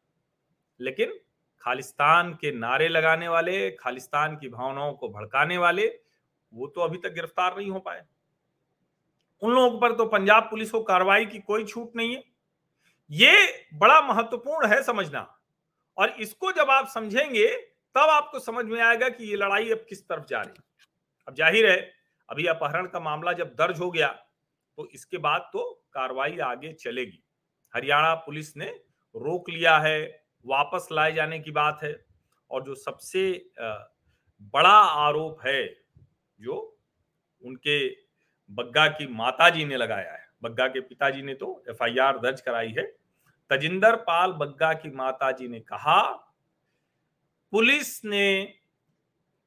लेकिन 0.80 1.21
खालिस्तान 1.61 2.35
के 2.35 2.52
नारे 2.52 2.88
लगाने 2.88 3.28
वाले, 3.28 3.71
खालिस्तान 3.71 4.37
की 4.37 4.49
भावनाओं 4.49 4.92
को 4.92 5.09
भड़काने 5.09 5.59
वाले, 5.59 6.00
वो 6.54 6.66
तो 6.66 6.80
अभी 6.80 6.99
तक 6.99 7.12
गिरफ़्तार 7.12 7.56
नहीं 7.56 7.71
हो 7.71 7.80
पाए। 7.80 8.04
उन 9.42 9.52
लोगों 9.52 9.80
पर 9.80 9.92
तो 9.92 10.06
पंजाब 10.06 10.42
पुलिस 10.42 10.71
को 10.71 10.83
कार्रवाई 10.83 11.26
की 11.26 11.38
कोई 11.38 11.64
छूट 11.64 11.92
नहीं 11.97 12.14
है। 12.14 12.25
ये 13.11 13.66
बड़ा 13.75 14.00
महत्वपूर्ण 14.00 14.66
है 14.66 14.83
समझना। 14.83 15.38
और 15.97 16.09
इसको 16.09 16.52
जब 16.52 16.71
आप 16.71 16.88
समझेंगे 16.88 17.74
तब 17.94 18.10
आपको 18.10 18.38
समझ 18.40 18.64
में 18.66 18.80
आएगा 18.80 19.08
कि 19.08 19.24
ये 19.24 19.36
लड़ाई 19.36 19.70
अब 19.72 19.84
किस 19.88 20.02
तरफ़ 20.08 20.24
जा 20.26 20.40
रही 20.40 20.62
अब 21.28 21.34
ज़ाहिर 21.34 21.70
है, 21.70 21.76
अभी 22.28 22.46
अपहरण 22.46 22.86
का 22.86 23.00
मामला 23.00 23.32
जब 23.34 23.54
दर्ज 23.54 23.80
हो 23.80 23.90
गया 23.90 24.08
तो 24.78 24.88
इसके 24.94 25.18
बाद 25.18 25.48
तो 25.52 25.62
कार्रवाई 25.94 26.38
आगे 26.40 26.72
चलेगी। 26.74 27.22
हरियाणा 27.74 28.14
पुलिस 28.16 28.56
ने 28.56 28.66
रोक 29.14 29.50
लिया 29.50 29.76
है, 29.78 30.00
वापस 30.44 30.88
लाए 30.92 31.12
जाने 31.12 31.38
की 31.38 31.50
बात 31.52 31.80
है, 31.82 31.94
और 32.50 32.64
जो 32.64 32.74
सबसे 32.74 33.50
बड़ा 34.54 34.78
आरोप 34.98 35.46
है, 35.46 35.64
जो 36.40 36.56
उनके 37.42 37.88
बग्गा 38.50 38.86
की 38.88 39.06
माताजी 39.08 39.64
ने 39.64 39.76
लगाया 39.76 40.12
है। 40.12 40.26
बग्गा 40.42 40.66
के 40.68 40.80
पिताजी 40.82 41.22
ने 41.22 41.34
तो 41.34 41.62
एफआईआर 41.70 42.18
दर्ज 42.18 42.40
कराई 42.40 42.74
है। 42.78 42.82
तजिंदर 43.50 43.96
पाल 44.02 44.32
बग्गा 44.34 44.72
की 44.74 44.90
माताजी 44.92 45.48
ने 45.48 45.60
कहा 45.62 46.00
पुलिस 47.54 48.04
ने 48.04 48.54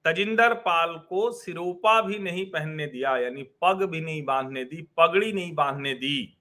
तजिंदर 0.06 0.54
पाल 0.54 0.96
को 0.96 1.32
सिरोपा 1.32 2.02
भी 2.02 2.20
नहीं 2.20 2.46
पहनने 2.46 2.88
दिया, 2.88 3.18
यानी 3.18 3.44
पग 3.44 3.84
भी 3.84 4.02
नहीं 4.02 4.26
बांधने 4.26 4.64
दी, 4.64 4.82
पगड़ी 4.98 5.34
नहीं 5.34 5.54
बांधने 5.56 5.94
दी। 5.94 6.38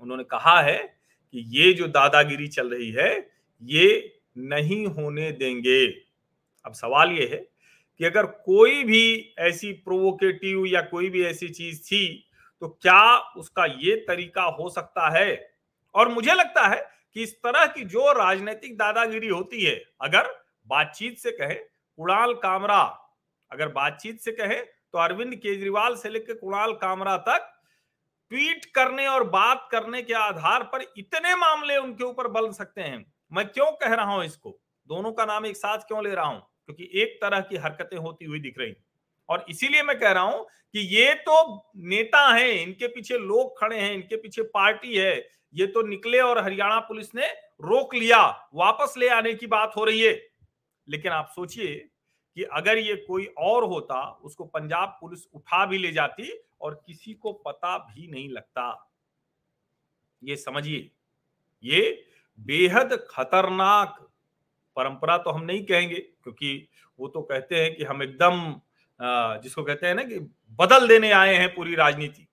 उन्होंने 0.00 0.24
कहा 0.24 0.60
है 0.60 0.98
कि 1.32 1.44
ये 1.58 1.72
जो 1.72 1.88
दादागिरी 1.88 2.48
चल 2.48 2.70
रही 2.70 2.90
है, 2.90 3.30
ये 3.62 4.20
नहीं 4.38 4.86
होने 4.86 5.32
देंगे। 5.32 5.86
अब 6.64 6.72
सवाल 6.72 7.12
ये 7.12 7.26
है 7.26 7.48
कि 7.98 8.04
अगर 8.04 8.26
कोई 8.26 8.84
भी 8.84 9.34
ऐसी 9.38 9.72
प्रोवोकेटिव 9.72 10.66
या 10.66 10.80
कोई 10.80 11.08
भी 11.08 11.24
ऐसी 11.24 11.48
चीज़ 11.48 11.82
थी 11.82 12.28
तो 12.60 12.68
क्या 12.68 13.18
उसका 13.18 13.64
ये 13.64 13.96
तरीका 13.96 14.42
हो 14.42 14.68
सकता 14.68 15.18
है? 15.18 15.50
और 15.94 16.08
मुझे 16.08 16.34
लगता 16.34 16.66
है 16.66 16.93
कि 17.16 17.22
इस 17.22 17.34
तरह 17.36 17.66
की 17.66 17.84
जो 17.84 18.12
राजनीतिक 18.12 18.76
दादागिरी 18.78 19.28
होती 19.28 19.62
है, 19.62 19.74
अगर 20.00 20.28
बातचीत 20.66 21.18
से 21.18 21.30
कहे, 21.30 21.54
कुणाल 21.54 22.34
कामरा, 22.34 22.82
अगर 23.50 23.68
बातचीत 23.68 24.20
से 24.20 24.32
कहे 24.32 24.60
तो 24.60 24.98
अरविंद 24.98 25.34
केजरीवाल 25.34 25.94
से 25.96 26.08
लेकर 26.08 26.34
कुणाल 26.34 26.72
कामरा 26.72 27.16
तक 27.18 27.50
ट्वीट 28.30 28.64
करने 28.64 29.06
और 29.06 29.24
बात 29.24 29.68
करने 29.72 30.02
के 30.02 30.14
आधार 30.14 30.62
पर 30.62 30.82
इतने 30.98 31.34
मामले 31.36 31.76
उनके 31.76 32.04
ऊपर 32.04 32.28
बन 32.28 32.50
सकते 32.52 32.80
हैं। 32.80 33.04
मैं 33.32 33.46
क्यों 33.48 33.70
कह 33.72 33.94
रहा 33.94 34.14
हूँ 34.14 34.24
इसको? 34.24 34.58
दोनों 34.88 35.12
का 35.12 35.24
नाम 35.24 35.46
एक 35.46 35.56
साथ 35.56 35.78
क्यों 35.78 36.04
ले 36.04 36.14
रहा 36.14 36.26
हूँ? 36.26 36.40
क्योंकि 36.40 36.90
एक 37.02 37.18
तरह 37.22 37.40
की 37.40 37.56
हरकतें 37.56 37.96
होती 37.96 38.24
हुई 38.24 38.40
दिख 38.40 38.58
रही 38.58 38.74
और 39.28 39.44
इसीलिए 39.50 39.82
मैं 39.82 39.98
कह 39.98 40.12
रहा 40.12 40.22
हूँ 40.22 40.44
कि 40.74 40.80
ये 40.96 41.14
तो 41.18 41.72
नेता 41.76 42.26
हैं, 42.28 42.50
इनके 42.52 42.86
पीछे 42.88 43.18
लोग 43.18 43.58
खड़े 43.60 43.78
हैं, 43.78 43.92
इनके 43.94 44.16
पीछे 44.16 44.42
पार्टी 44.44 44.96
है, 44.96 45.16
ये 45.54 45.66
तो 45.66 45.82
निकले 45.82 46.20
और 46.20 46.42
हरियाणा 46.44 46.78
पुलिस 46.80 47.14
ने 47.14 47.26
रोक 47.62 47.94
लिया, 47.94 48.20
वापस 48.54 48.94
ले 48.98 49.08
आने 49.08 49.34
की 49.34 49.46
बात 49.46 49.72
हो 49.76 49.84
रही 49.84 50.00
है। 50.00 50.12
लेकिन 50.88 51.12
आप 51.12 51.32
सोचिए 51.34 51.74
कि 52.36 52.42
अगर 52.42 52.78
ये 52.78 52.94
कोई 53.06 53.24
और 53.38 53.64
होता, 53.64 54.00
उसको 54.22 54.44
पंजाब 54.44 54.96
पुलिस 55.00 55.26
उठा 55.34 55.64
भी 55.66 55.78
ले 55.78 55.92
जाती 55.92 56.30
और 56.60 56.82
किसी 56.86 57.14
को 57.14 57.32
पता 57.32 57.76
भी 57.78 58.06
नहीं 58.06 58.28
लगता। 58.28 58.90
ये 60.22 60.36
समझिए, 60.36 60.90
ये 61.64 62.04
बेहद 62.38 62.92
खतरनाक 63.10 63.96
परंपरा 64.76 65.16
तो 65.18 65.30
हम 65.30 65.44
नहीं 65.44 65.64
कहेंगे, 65.64 65.96
क्योंकि 65.96 66.68
वो 66.98 67.08
तो 67.08 67.22
कहते 67.22 67.62
हैं 67.62 67.74
कि 67.76 67.84
हम 67.84 68.02
एकदम 68.02 68.60
जिसको 69.42 69.62
कहते 69.62 69.86
हैं 69.86 69.94
ना 69.94 70.02
कि 70.02 70.18
बदल 70.58 70.86
देने 70.88 71.10
आए 71.12 71.34
हैं 71.34 71.54
पूरी 71.54 71.74
राजनीति। 71.74 72.26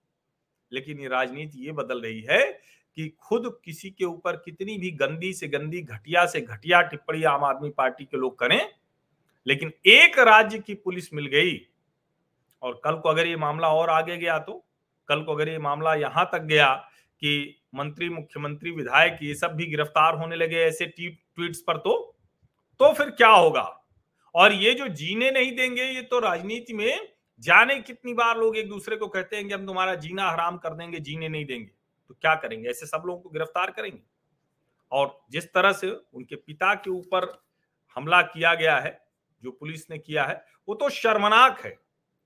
लेकिन 0.72 1.00
ये 1.00 1.08
राजनीति 1.10 1.66
ये 1.66 1.72
बदल 1.74 2.02
रही 2.02 2.22
है 2.22 2.42
कि 2.98 3.08
खुद 3.20 3.50
किसी 3.66 3.90
के 3.90 4.06
ऊपर 4.06 4.36
कितनी 4.36 4.78
भी 4.78 4.92
गंदी 4.94 5.34
से 5.34 5.48
गंदी, 5.48 5.82
घटिया 5.82 6.26
से 6.26 6.42
घटिया 6.42 6.82
टिप्पणी 6.84 7.24
आम 7.26 7.44
आदमी 7.44 7.70
पार्टी 7.72 8.06
के 8.06 8.18
लोग 8.18 8.38
करें, 8.40 8.70
लेकिन 9.48 9.72
एक 9.88 10.20
राज्य 10.20 10.60
की 10.60 10.74
पुलिस 10.76 11.14
मिल 11.14 11.26
गई 11.28 11.60
और 12.62 12.80
कल 12.84 12.96
को 12.96 13.10
अगर 13.10 13.28
ये 13.28 13.36
मामला 13.38 13.70
और 13.70 13.90
आगे 13.90 14.18
गया 14.18 14.38
तो 14.40 14.64
कल 15.10 15.22
को 15.24 15.36
अगर 15.36 15.50
ये 15.50 15.58
मामला 15.60 15.94
यहाँ 15.96 16.30
तक 16.34 16.42
गया 16.44 16.74
कि 17.22 17.58
मंत्री, 17.76 18.10
मुख्यमंत्री, 18.10 18.72
विधायक 18.72 19.18
ये 19.24 19.34
सब 19.36 19.54
भी 19.56 19.66
गिरफ़्तार 19.66 20.16
होने 20.16 20.36
लगे 20.36 20.58
ऐसे 20.60 20.86
ट्वीट्स 20.88 21.62
पर 21.62 21.78
तो 21.78 21.94
तो 22.80 22.92
फिर 22.94 23.10
क्या 23.12 23.30
होगा? 23.30 23.62
और 24.36 24.54
ये 24.54 24.74
जो 24.74 24.88
जीने 24.88 25.32
नहीं 25.32 25.56
देंगे, 25.56 25.84
ये 25.84 26.02
तो 26.02 26.20
राजनीति 26.20 26.74
में 26.74 27.14
जाने 27.40 27.80
कितनी 27.80 28.14
बार 28.14 28.38
लोग 28.38 28.58
एक 28.58 28.70
दूसरे 28.70 28.96
को 28.96 29.08
कहते 29.08 29.36
हैं 29.36 29.48
कि 29.48 29.54
हम 29.54 29.68
तुम्हारा 29.68 29.96
जीना 29.96 30.30
हराम 30.30 30.58
कर 30.58 30.70
देंगे, 30.70 31.00
जीने 31.00 31.30
नहीं 31.30 31.46
देंगे। 31.46 31.72
तो 32.08 32.16
क्या 32.22 32.36
करेंगे? 32.36 32.70
ऐसे 32.70 32.86
सब 32.86 33.04
लोगों 33.06 33.22
को 33.22 33.30
गिरफ़्तार 33.30 33.72
करेंगे। 33.72 34.02
और 34.92 35.26
जिस 35.32 35.54
तरह 35.54 35.72
से 35.72 35.92
उनके 36.14 36.36
पिता 36.36 36.74
के 36.74 36.90
ऊपर 36.90 37.44
हमला 37.96 38.22
किया 38.22 38.56
गया 38.56 38.80
है, 38.80 39.06
जो 39.44 39.52
पुलिस 39.52 39.92
ने 39.92 39.98
किया 39.98 40.26
है, 40.26 40.46
वो 40.70 40.76
तो 40.76 40.90
शर्मनाक 40.90 41.60
है। 41.60 41.80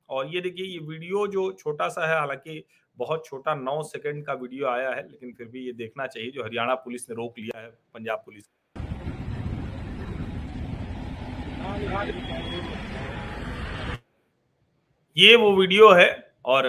और 0.10 0.28
ये 0.28 0.42
देखिए, 0.42 0.66
ये 0.66 0.80
वीडियो 0.80 1.28
जो 1.28 1.52
छोटा 1.52 1.88
सा 1.88 2.14
है, 2.14 2.20
हालाँकि 2.20 2.66
बहुत 2.98 3.26
छोटा, 3.26 3.56
नौ 3.56 3.84
सेकंड 3.84 4.26
का 4.26 4.34
वीडियो 4.34 4.68
आया 4.68 4.90
है, 4.90 5.12
लेकिन 5.12 5.34
फिर 5.34 5.48
भी 5.48 5.66
ये 5.66 5.74
देखना 5.74 6.08
चाहिए, 6.08 6.32
जो 6.32 6.44
हरियाणा 6.44 6.76
पुलिस 6.76 7.10
ने 7.10 7.16
रोक 7.16 7.40
लिया 7.40 7.60
है, 7.60 7.70
पंजाब 7.70 8.22
पुलिस 8.26 8.44
ये 15.18 15.36
वो 15.36 15.52
वीडियो 15.56 15.90
है 15.92 16.08
और 16.46 16.68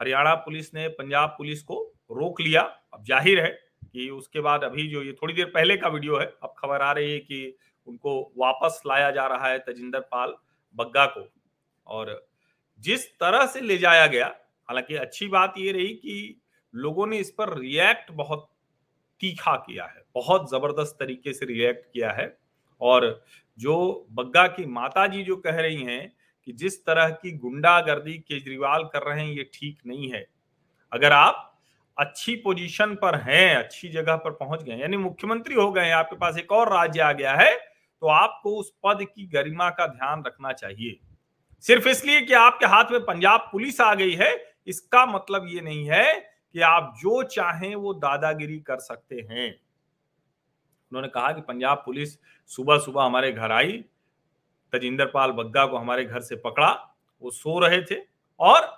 हरियाणा 0.00 0.34
पुलिस 0.36 0.72
ने, 0.74 0.88
पंजाब 0.88 1.28
पुलिस 1.38 1.62
को 1.62 1.74
रोक 2.12 2.40
लिया। 2.40 2.60
अब 2.94 3.04
ज़ाहिर 3.04 3.40
है 3.40 3.48
कि 3.92 4.08
उसके 4.10 4.40
बाद 4.40 4.64
अभी 4.64 4.86
जो 4.90 5.02
ये 5.02 5.12
थोड़ी 5.12 5.34
देर 5.34 5.46
पहले 5.46 5.76
का 5.76 5.88
वीडियो 5.88 6.18
है, 6.18 6.26
अब 6.42 6.54
खबर 6.58 6.82
आ 6.82 6.92
रही 6.92 7.12
है 7.12 7.18
कि 7.18 7.56
उनको 7.88 8.20
वापस 8.38 8.80
लाया 8.86 9.10
जा 9.10 9.26
रहा 9.26 9.48
है 9.48 9.58
तजिंदर 9.60 10.00
पाल 10.02 10.34
बग्गा 10.76 11.06
को। 11.08 11.28
और 11.86 12.26
जिस 12.80 13.08
तरह 13.12 13.46
से 13.46 13.60
ले 13.60 13.78
जाया 13.78 14.06
गया, 14.06 14.26
हालाँकि 14.68 14.96
अच्छी 14.96 15.28
बात 15.28 15.54
ये 15.58 15.72
रही 15.72 15.88
कि 15.88 16.40
लोगों 16.74 17.06
ने 17.06 17.18
इस 17.18 17.30
पर 17.30 17.58
रिएक्ट 17.58 18.10
बहुत 18.12 18.48
तीखा 19.20 19.56
किया 19.56 19.84
है, 19.84 20.02
बहुत 20.14 20.50
ज़बरदस्त 20.50 20.96
तरीके 21.00 21.32
से 21.32 21.46
रिएक्ट 21.46 21.92
किया 21.92 22.10
है। 22.10 22.36
और 22.80 23.24
जो 23.58 24.06
बग्गा 24.12 24.46
की 24.48 24.66
माता 24.68 25.06
जी 25.06 25.22
जो 25.22 25.36
कह 25.38 25.60
रही 25.60 25.82
हैं 25.82 26.12
कि 26.46 26.52
जिस 26.54 26.84
तरह 26.86 27.08
की 27.12 27.32
गुंडागर्दी 27.34 28.18
केजरीवाल 28.18 28.84
कर 28.84 29.02
रहे 29.02 29.20
हैं, 29.20 29.32
ये 29.32 29.50
ठीक 29.54 29.78
नहीं 29.86 30.10
है। 30.10 30.26
अगर 30.92 31.12
आप 31.12 31.42
अच्छी 31.96 32.34
पोजीशन 32.36 32.94
पर 32.94 33.14
हैं, 33.20 33.56
अच्छी 33.56 33.88
जगह 33.88 34.16
पर 34.16 34.30
पहुँच 34.32 34.62
गए, 34.62 34.76
यानी 34.76 34.96
मुख्यमंत्री 34.96 35.54
हो 35.54 35.70
गए, 35.72 35.90
आपके 35.92 36.16
पास 36.16 36.38
एक 36.38 36.52
और 36.52 36.72
राज्य 36.72 37.00
आ 37.00 37.12
गया 37.12 37.34
है 37.34 37.54
तो 38.02 38.06
आपको 38.08 38.50
उस 38.56 38.72
पद 38.84 38.98
की 39.04 39.26
गरिमा 39.26 39.68
का 39.70 39.86
ध्यान 39.86 40.22
रखना 40.26 40.52
चाहिए। 40.52 40.98
सिर्फ़ 41.64 41.88
इसलिए 41.88 42.20
कि 42.20 42.32
आपके 42.34 42.66
हाथ 42.66 42.90
में 42.92 43.00
पंजाब 43.00 43.48
पुलिस 43.52 43.80
आ 43.80 43.94
गई 43.94 44.14
है, 44.14 44.32
इसका 44.66 45.04
मतलब 45.06 45.46
ये 45.48 45.60
नहीं 45.60 45.86
है 45.86 46.14
कि 46.14 46.60
आप 46.62 46.92
जो 46.98 47.22
चाहें 47.24 47.74
वो 47.74 47.94
दादागिरी 47.94 48.58
कर 48.60 48.78
सकते 48.78 49.26
हैं। 49.30 49.54
उन्होंने 50.92 51.08
कहा 51.08 51.30
कि 51.32 51.40
पंजाब 51.40 51.82
पुलिस 51.86 52.18
सुबह 52.50 52.78
सुबह 52.78 53.02
हमारे 53.02 53.32
घर 53.32 53.52
आई 53.52 53.72
तजिंदर 54.72 55.06
पाल 55.06 55.30
बग्गा 55.32 55.66
को 55.66 55.76
हमारे 55.76 56.04
घर 56.04 56.20
से 56.20 56.36
पकड़ा, 56.36 56.70
वो 57.22 57.30
सो 57.30 57.58
रहे 57.58 57.82
थे 57.82 58.00
और 58.40 58.68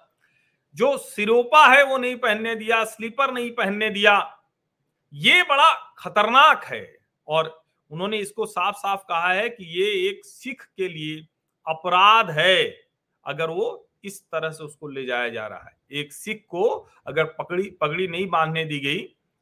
जो 0.76 0.96
सिरोपा 0.98 1.66
है 1.66 1.84
वो 1.84 1.96
नहीं 1.96 2.16
पहनने 2.16 2.54
दिया, 2.54 2.82
स्लीपर 2.84 3.32
नहीं 3.32 3.50
पहनने 3.50 3.90
दिया, 3.90 4.40
ये 5.12 5.42
बड़ा 5.42 5.72
खतरनाक 5.98 6.64
है। 6.64 6.98
और 7.28 7.62
उन्होंने 7.90 8.18
इसको 8.18 8.46
साफ़ 8.46 8.76
साफ़ 8.76 9.00
कहा 9.00 9.32
है 9.32 9.48
कि 9.48 9.64
ये 9.74 9.86
एक 10.08 10.24
सिख 10.24 10.62
के 10.76 10.88
लिए 10.88 11.20
अपराध 11.66 12.30
है, 12.30 12.64
अगर 13.26 13.50
वो 13.50 13.88
इस 14.04 14.20
तरह 14.22 14.50
से 14.50 14.64
उसको 14.64 14.88
ले 14.88 15.04
जाया 15.06 15.28
जा 15.28 15.46
रहा 15.46 15.58
है। 15.60 15.76
एक 15.92 16.12
सिख 16.12 16.44
को 16.48 16.68
अगर 17.06 17.24
पकड़ी, 17.38 17.70
पगड़ी 17.72 18.08
नहीं 18.08 18.28
बांधने 18.28 18.64
दी 18.64 18.78
गई 18.80 18.98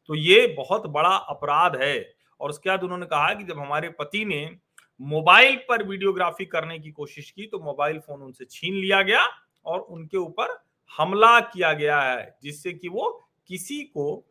तो 0.09 0.15
ये 0.15 0.47
बहुत 0.57 0.87
बड़ा 0.89 1.17
अपराध 1.29 1.77
है। 1.77 2.16
और 2.41 2.51
उसके 2.51 2.71
बाद 2.71 2.83
उन्होंने 2.83 3.07
कहा 3.07 3.35
कि 3.35 3.45
जब 3.45 3.59
हमारे 3.59 3.89
पति 3.89 4.25
ने 4.25 4.59
मोबाइल 5.01 5.57
पर 5.57 5.83
वीडियोग्राफी 5.83 6.45
करने 6.45 6.79
की 6.79 6.91
कोशिश 6.91 7.31
की 7.31 7.47
तो 7.47 7.59
मोबाइल 7.59 7.99
फ़ोन 7.99 8.23
उनसे 8.23 8.45
छीन 8.45 8.75
लिया 8.75 9.03
गया 9.03 9.27
और 9.67 9.81
उनके 9.81 10.17
ऊपर 10.17 10.65
हमला 10.97 11.41
किया 11.41 11.73
गया 11.73 12.01
है, 12.01 12.37
जिससे 12.43 12.73
कि 12.73 12.89
वो 12.89 13.29
किसी 13.47 13.83
को 13.83 14.25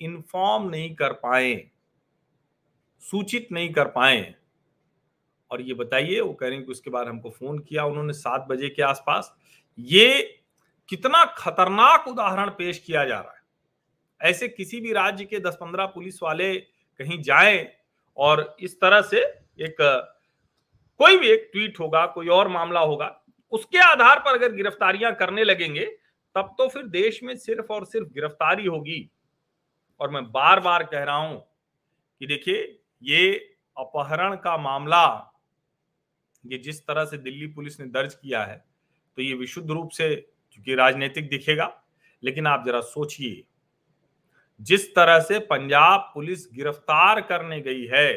इन्फॉर्म 0.00 0.68
नहीं 0.68 0.94
कर 0.94 1.12
पाए, 1.12 1.70
सूचित 3.00 3.48
नहीं 3.52 3.72
कर 3.72 3.88
पाए। 3.88 4.34
और 5.50 5.60
ये 5.60 5.74
बताइए, 5.74 6.20
वो 6.20 6.32
कह 6.32 6.46
रहे 6.46 6.56
हैं 6.56 6.66
कि 6.66 6.72
उसके 6.72 6.90
बाद 6.90 7.08
हमको 7.08 7.30
फ़ोन 7.30 7.58
किया, 7.58 7.84
उन्होंने 7.84 8.12
सात 8.12 8.46
बजे 8.50 8.68
के 8.68 8.82
आसपास। 8.82 9.34
ये 9.78 10.38
कितना 10.88 11.24
खतरनाक 11.24 12.08
उदाहरण 12.08 12.50
पेश 12.50 12.78
किया 12.78 13.04
जा 13.04 13.20
रहा 13.20 13.32
है। 13.32 13.42
ऐसे 14.30 14.48
किसी 14.48 14.80
भी 14.80 14.92
राज्य 14.92 15.24
के 15.24 15.38
दस 15.38 15.54
पंद्रह 15.54 15.86
पुलिस 15.86 16.22
वाले 16.22 16.66
कहीं 17.00 17.20
जाए 17.22 17.72
और 18.16 18.56
इस 18.60 18.80
तरह 18.80 19.00
से 19.02 19.20
एक, 19.20 19.76
कोई 21.00 21.16
भी 21.18 21.28
एक 21.28 21.48
ट्वीट 21.52 21.80
होगा, 21.80 22.04
कोई 22.06 22.28
और 22.28 22.48
मामला 22.48 22.80
होगा, 22.80 23.18
उसके 23.52 23.78
आधार 23.80 24.18
पर 24.18 24.34
अगर 24.34 24.52
गिरफ्तारियाँ 24.52 25.14
करने 25.14 25.44
लगेंगे, 25.44 25.84
तब 26.36 26.54
तो 26.58 26.68
फिर 26.68 26.82
देश 26.84 27.22
में 27.22 27.36
सिर्फ़ 27.36 27.72
और 27.72 27.84
सिर्फ़ 27.86 28.08
गिरफ्तारी 28.10 28.66
होगी। 28.66 29.10
और 30.00 30.10
मैं 30.10 30.24
बार 30.26 30.60
बार 30.60 30.82
कह 30.84 31.02
रहा 31.04 31.16
हूँ 31.16 31.38
कि 32.20 32.26
देखिए, 32.26 32.78
ये 33.02 33.32
अपहरण 33.76 34.34
का 34.36 34.56
मामला, 34.58 35.28
ये 36.44 36.58
जिस 36.58 36.80
तरह 36.80 37.04
से 37.04 37.18
दिल्ली 37.18 37.46
पुलिस 37.46 37.80
ने 37.80 37.86
दर्ज 37.88 38.14
किया 38.14 38.44
है 38.44 38.56
तो 39.18 39.22
ये 39.22 39.34
विशुद्ध 39.34 39.70
रूप 39.70 39.90
से 39.90 40.14
क्योंकि 40.16 40.74
राजनीतिक 40.74 41.28
दिखेगा, 41.28 41.70
लेकिन 42.22 42.46
आप 42.46 42.64
जरा 42.66 42.80
सोचिए। 42.80 43.42
जिस 44.62 44.94
तरह 44.94 45.18
से 45.20 45.38
पंजाब 45.46 46.10
पुलिस 46.14 46.46
गिरफ़्तार 46.54 47.20
करने 47.20 47.60
गई 47.60 47.84
है, 47.86 48.12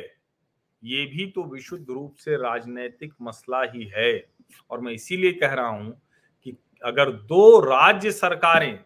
ये 0.83 1.05
भी 1.05 1.25
तो 1.25 1.43
विशुद्ध 1.43 1.85
रूप 1.89 2.15
से 2.15 2.35
राजनीतिक 2.35 3.13
मसला 3.21 3.61
ही 3.65 3.91
है। 3.95 4.25
और 4.71 4.79
मैं 4.79 4.91
इसीलिए 4.93 5.31
कह 5.33 5.53
रहा 5.53 5.67
हूँ 5.67 5.91
कि 6.45 6.57
अगर 6.83 7.11
दो 7.11 7.59
राज्य 7.59 8.11
सरकारें 8.11 8.79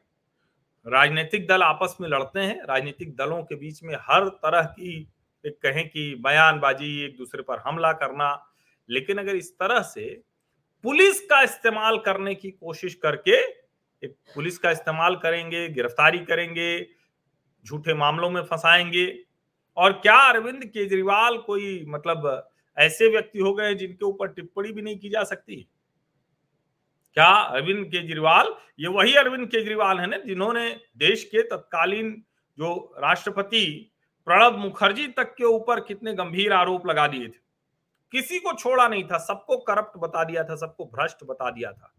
राजनीतिक 0.86 1.48
दल 1.48 1.64
आपस 1.64 1.98
में 2.02 2.08
लड़ते 2.10 2.40
हैं, 2.40 2.62
राजनीतिक 2.64 3.16
दलों 3.16 3.42
के 3.44 3.56
बीच 3.56 3.84
में 3.84 3.96
हर 4.02 4.28
तरह 4.28 4.64
की 4.64 4.98
एक 5.44 5.58
कहें 5.64 5.88
कि 5.90 6.14
बयानबाजी, 6.16 7.06
एक 7.06 7.18
दूसरे 7.18 7.42
पर 7.42 7.60
हमला 7.60 7.92
करना, 7.94 8.32
लेकिन 8.90 9.18
अगर 9.18 9.36
इस 9.36 9.52
तरह 9.54 9.82
से 9.82 10.06
पुलिस 10.84 11.20
का 11.22 11.42
इस्तेमाल 11.42 11.98
करने 11.98 12.36
की 12.36 12.52
कोशिश 12.52 12.96
करके, 12.96 13.38
एक 14.04 14.16
पुलिस 14.36 14.58
का 14.58 14.72
इस्तेमाल 14.72 15.16
करेंगे, 15.16 15.68
गिरफ्तारी 15.70 16.20
करेंगे 16.20 16.80
झूठे 17.66 17.94
मामलों 17.94 18.30
में 18.30 18.42
फंसाएँगे। 18.42 19.24
और 19.78 19.92
क्या 19.92 20.18
अरविंद 20.18 20.66
केजरीवाल 20.66 21.38
कोई 21.38 21.86
मतलब 21.88 22.50
ऐसे 22.78 23.08
व्यक्ति 23.08 23.40
हो 23.40 23.54
गए 23.54 23.76
जिनके 23.76 24.06
ऊपर 24.06 24.28
टिप्पणी 24.28 24.72
भी 24.72 24.82
नहीं 24.82 25.00
की 25.00 25.10
जा 25.10 25.24
सकती? 25.24 25.68
क्या 27.14 27.28
अरविंद 27.28 27.88
केजरीवाल, 27.88 28.56
ये 28.80 28.88
वही 28.88 29.16
अरविंद 29.16 29.48
केजरीवाल 29.48 30.00
है 30.00 30.08
ना 30.08 30.18
जिन्होंने 30.18 30.82
देश 30.98 31.24
के 31.24 31.42
तत्कालीन 31.42 32.24
जो 32.60 32.96
राष्ट्रपति 32.98 33.92
प्रणब 34.26 34.58
मुखर्जी 34.58 35.08
तक 35.08 35.36
के 35.36 35.44
ऊपर 35.44 35.80
कितने 35.80 36.14
गंभीर 36.14 36.54
आरोप 36.54 36.88
लगा 36.88 37.08
दिए 37.08 37.28
थे? 37.28 37.50
किसी 38.12 38.40
को 38.40 38.54
छोड़ा 38.54 38.88
नहीं 38.88 39.04
था, 39.04 39.18
सबको 39.18 39.58
करप्ट 39.58 39.98
बता 39.98 40.24
दिया 40.24 40.44
था, 40.44 40.56
सबको 40.56 40.86
भ्रष्ट 40.86 41.24
बता 41.24 41.52
दिया 41.52 41.72
था। 41.72 41.96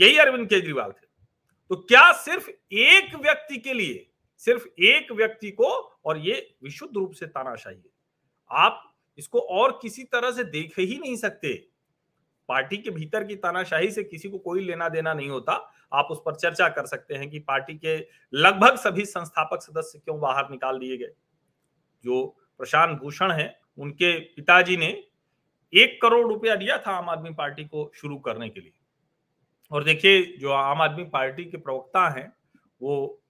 यही 0.00 0.18
अरविंद 0.18 0.48
केजरीवाल 0.48 0.90
थे। 0.90 1.06
तो 1.68 1.76
क्या 1.76 2.12
सिर्फ़ 2.12 2.50
एक 2.72 3.14
व्यक्ति 3.14 3.58
के 3.58 3.72
लिए 3.72 4.09
सिर्फ़ 4.44 4.66
एक 4.80 5.12
व्यक्ति 5.12 5.50
को 5.50 5.64
और 6.04 6.18
ये 6.18 6.56
विशुद्ध 6.62 6.96
रूप 6.96 7.12
से 7.12 7.26
तानाशाही 7.26 7.76
है। 7.76 7.90
आप 8.50 8.94
इसको 9.18 9.38
और 9.38 9.78
किसी 9.82 10.04
तरह 10.04 10.30
से 10.30 10.44
देख 10.44 10.78
ही 10.78 10.98
नहीं 10.98 11.16
सकते। 11.16 11.68
पार्टी 12.48 12.76
के 12.76 12.90
भीतर 12.90 13.24
की 13.24 13.36
तानाशाही 13.36 13.90
से 13.90 14.04
किसी 14.04 14.28
को 14.28 14.38
कोई 14.38 14.64
लेना 14.64 14.88
देना 14.88 15.14
नहीं 15.14 15.28
होता। 15.28 15.72
आप 15.92 16.08
उस 16.10 16.18
पर 16.26 16.34
चर्चा 16.34 16.68
कर 16.68 16.86
सकते 16.86 17.14
हैं 17.14 17.30
कि 17.30 17.38
पार्टी 17.38 17.74
के 17.74 18.06
लगभग 18.34 18.76
सभी 18.76 19.04
संस्थापक 19.04 19.62
सदस्य 19.62 19.98
क्यों 19.98 20.20
बाहर 20.20 20.50
निकाल 20.50 20.78
दिए 20.78 20.96
गए। 20.96 21.12
जो 22.04 22.26
प्रशांत 22.58 22.98
भूषण 22.98 23.32
है, 23.32 23.60
उनके 23.78 24.18
पिताजी 24.18 24.76
ने 24.76 25.04
एक 25.74 26.02
करोड़ 26.02 26.26
रुपया 26.28 26.54
दिया 26.54 26.78
था 26.78 26.90
आम 26.90 27.08
आदमी 27.08 27.30
पार्टी 27.30 27.64
को 27.64 27.92
शुरू 27.94 28.18
करने 28.18 28.48
के 28.48 28.60
लिए। 28.60 28.72
और 29.70 29.84
देखिए, 29.84 30.36
जो 30.36 30.50
आम 30.50 30.82
आदमी 30.82 31.04
पार्टी 31.04 31.44
के 31.44 31.56
प्रवक्ता 31.56 32.08
हैं, 32.08 32.32
वो 32.82 33.22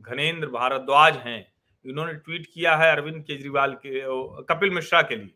घनेन्द्र 0.00 0.48
भारद्वाज 0.48 1.16
हैं, 1.16 1.52
इन्होंने 1.84 2.14
ट्वीट 2.14 2.46
किया 2.54 2.76
है 2.76 2.92
अरविंद 2.92 3.22
केजरीवाल 3.22 3.74
के 3.74 4.00
कपिल 4.42 4.70
मिश्रा 4.70 5.02
के 5.02 5.16
लिए। 5.16 5.34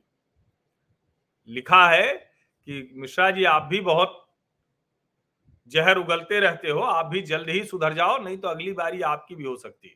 लिखा 1.49 1.89
है 1.89 2.13
कि, 2.65 2.93
मिश्रा 2.95 3.31
जी, 3.31 3.45
आप 3.45 3.63
भी 3.63 3.81
बहुत 3.81 4.25
जहर 5.69 5.97
उगलते 5.97 6.41
रहते 6.41 6.71
हो, 6.71 6.81
आप 6.81 7.07
भी 7.07 7.23
जल्द 7.23 7.51
ही 7.51 7.65
सुधर 7.65 7.93
जाओ, 7.93 8.19
नहीं 8.19 8.39
तो 8.39 8.49
अगली 8.49 8.73
बारी 8.73 9.03
आपकी 9.03 9.35
भी 9.35 9.45
हो 9.45 9.57
सकती 9.57 9.89
है। 9.89 9.95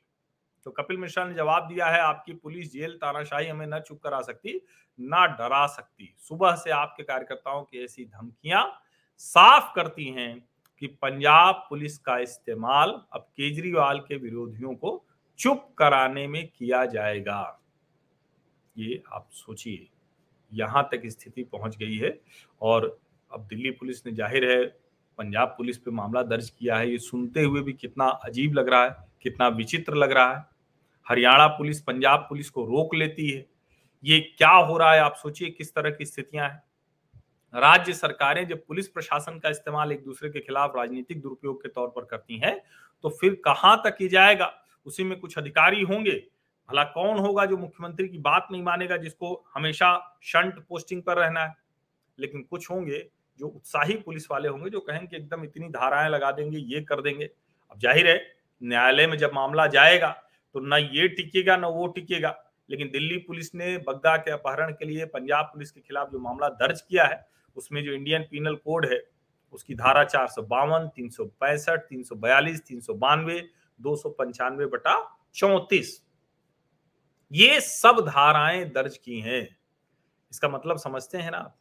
तो 0.64 0.70
कपिल 0.70 0.96
मिश्रा 0.96 1.24
ने 1.24 1.34
जवाब 1.34 1.66
दिया 1.68 1.86
है, 1.86 2.00
आपकी 2.00 2.32
पुलिस 2.32 2.72
जेल 2.72 2.92
तानाशाही 2.92 3.46
हमें 3.46 3.66
न 3.66 3.80
चुप 3.80 4.00
करा 4.02 4.20
सकती, 4.20 4.66
ना 5.00 5.26
डरा 5.26 5.66
सकती। 5.66 6.14
सुबह 6.18 6.54
से 6.54 6.70
आपके 6.70 7.02
कार्यकर्ताओं 7.02 7.62
की 7.62 7.84
ऐसी 7.84 8.04
धमकियाँ 8.04 8.82
साफ़ 9.18 9.74
करती 9.74 10.04
हैं 10.04 10.48
कि 10.82 10.86
पंजाब 11.02 11.54
पुलिस 11.68 11.96
का 11.98 12.18
इस्तेमाल 12.18 12.90
अब 13.12 13.20
केजरीवाल 13.36 13.98
के 13.98 14.16
विरोधियों 14.18 14.74
को 14.74 14.90
चुप 15.38 15.68
कराने 15.78 16.26
में 16.26 16.46
किया 16.48 16.84
जाएगा। 16.86 17.58
ये 18.76 19.02
आप 19.08 19.28
सोचिए, 19.32 19.86
यहाँ 20.52 20.82
तक 20.92 21.02
स्थिति 21.06 21.42
पहुँच 21.42 21.76
गई 21.76 21.96
है 21.96 22.18
और 22.60 22.86
अब 23.30 23.46
दिल्ली 23.46 23.70
पुलिस 23.70 24.04
ने 24.06 24.12
ज़ाहिर 24.12 24.50
है 24.50 24.64
पंजाब 25.18 25.54
पुलिस 25.56 25.78
पे 25.78 25.90
मामला 25.90 26.22
दर्ज 26.24 26.50
किया 26.50 26.76
है। 26.76 26.90
ये 26.90 26.98
सुनते 26.98 27.42
हुए 27.42 27.60
भी 27.62 27.72
कितना 27.74 28.06
अजीब 28.24 28.54
लग 28.54 28.68
रहा 28.68 28.84
है, 28.84 28.96
कितना 29.22 29.48
विचित्र 29.50 29.94
लग 29.94 30.12
रहा 30.12 30.34
है। 30.34 30.44
हरियाणा 31.06 31.46
पुलिस 31.48 31.82
पंजाब 31.82 32.26
पुलिस 32.28 32.50
को 32.50 32.64
रोक 32.66 32.94
लेती 32.94 33.30
है। 33.30 33.46
ये 34.04 34.20
क्या 34.38 34.50
हो 34.50 34.76
रहा 34.78 34.92
है? 34.92 35.00
आप 35.00 35.14
सोचिए 35.16 35.50
किस 35.50 35.74
तरह 35.74 35.90
की 35.90 36.04
स्थितियाँ 36.04 36.48
हैं। 36.48 36.62
राज्य 37.54 37.92
सरकारें 37.92 38.46
जब 38.48 38.64
पुलिस 38.66 38.88
प्रशासन 38.88 39.38
का 39.38 39.48
इस्तेमाल 39.48 39.92
एक 39.92 40.04
दूसरे 40.04 40.30
के 40.30 40.40
खिलाफ 40.40 40.72
राजनीतिक 40.76 41.20
दुरुपयोग 41.22 41.62
के 41.62 41.68
तौर 41.68 41.88
पर 41.88 42.04
करती 42.04 42.38
हैं 42.38 42.60
तो 43.04 43.08
फिर 43.10 43.34
कहाँ 43.44 43.76
तक 43.84 43.96
ही 44.00 44.08
जाएगा? 44.08 44.52
उसी 44.86 45.04
में 45.04 45.18
कुछ 45.20 45.36
अधिकारी 45.38 45.82
होंगे। 45.82 46.12
भला 46.68 46.84
कौन 46.86 47.18
होगा 47.18 47.44
जो 47.46 47.56
मुख्यमंत्री 47.56 48.08
की 48.08 48.18
बात 48.18 48.48
नहीं 48.52 48.62
मानेगा, 48.62 48.96
जिसको 48.96 49.44
हमेशा 49.54 50.18
शंट 50.22 50.58
पोस्टिंग 50.68 51.02
पर 51.02 51.18
रहना 51.18 51.40
है? 51.40 51.54
लेकिन 52.18 52.42
कुछ 52.42 52.70
होंगे 52.70 52.98
जो 53.40 53.46
उत्साही 53.46 53.94
पुलिस 53.96 54.30
वाले 54.30 54.48
होंगे, 54.48 54.70
जो 54.70 54.80
कहेंगे 54.80 55.16
एकदम 55.16 55.44
इतनी 55.44 55.68
धाराएँ 55.68 56.10
लगा 56.10 56.30
देंगे, 56.32 56.58
ये 56.58 56.80
कर 56.82 57.00
देंगे। 57.00 57.24
अब 57.24 57.78
ज़ाहिर 57.78 58.08
है, 58.08 58.20
न्यायालय 58.62 59.06
में 59.06 59.16
जब 59.18 59.30
मामला 59.34 59.66
जाएगा 59.68 60.10
तो 60.54 60.60
न 60.60 60.78
ये 60.92 61.08
टिकेगा, 61.08 61.56
न 61.56 61.64
वो 61.64 61.86
टिकेगा। 61.88 62.34
लेकिन 62.70 62.90
दिल्ली 62.90 63.16
पुलिस 63.18 63.54
ने 63.54 63.76
बग्गा 63.78 64.16
के 64.16 64.30
अपहरण 64.30 64.72
के 64.72 64.84
लिए 64.84 65.04
पंजाब 65.06 65.44
पुलिस 65.44 65.70
के 65.70 65.80
खिलाफ 65.80 66.10
जो 66.10 66.18
मामला 66.18 66.48
दर्ज 66.48 66.80
किया 66.80 67.04
है 67.04 67.16
उसमें 67.56 67.84
जो 67.84 67.92
इंडियन 67.92 68.22
पीनल 68.22 68.54
कोड 68.54 68.86
है, 68.86 69.02
उसकी 69.54 69.74
धारा 69.74 70.04
चार 70.04 70.26
सौ 70.26 70.42
बावन, 70.42 70.86
तीन 70.88 71.08
सौ 71.08 71.24
पैंसठ, 71.24 71.80
तीन 71.80 72.02
सौ 72.02 72.14
बयालीस, 72.14 72.60
तीन 72.66 72.80
सौ 72.80 72.94
बानवे, 72.94 73.40
दो 73.80 73.96
सौ 73.96 74.08
पंचानवे 74.10 74.66
बटा 74.66 74.94
चौतीस। 75.34 76.00
ये 77.30 77.60
सब 77.60 78.00
धाराएँ 78.06 78.64
दर्ज 78.64 78.96
की 78.96 79.20
हैं। 79.20 79.42
इसका 80.32 80.48
मतलब 80.48 80.78
समझते 80.78 81.18
हैं 81.18 81.30
ना 81.30 81.52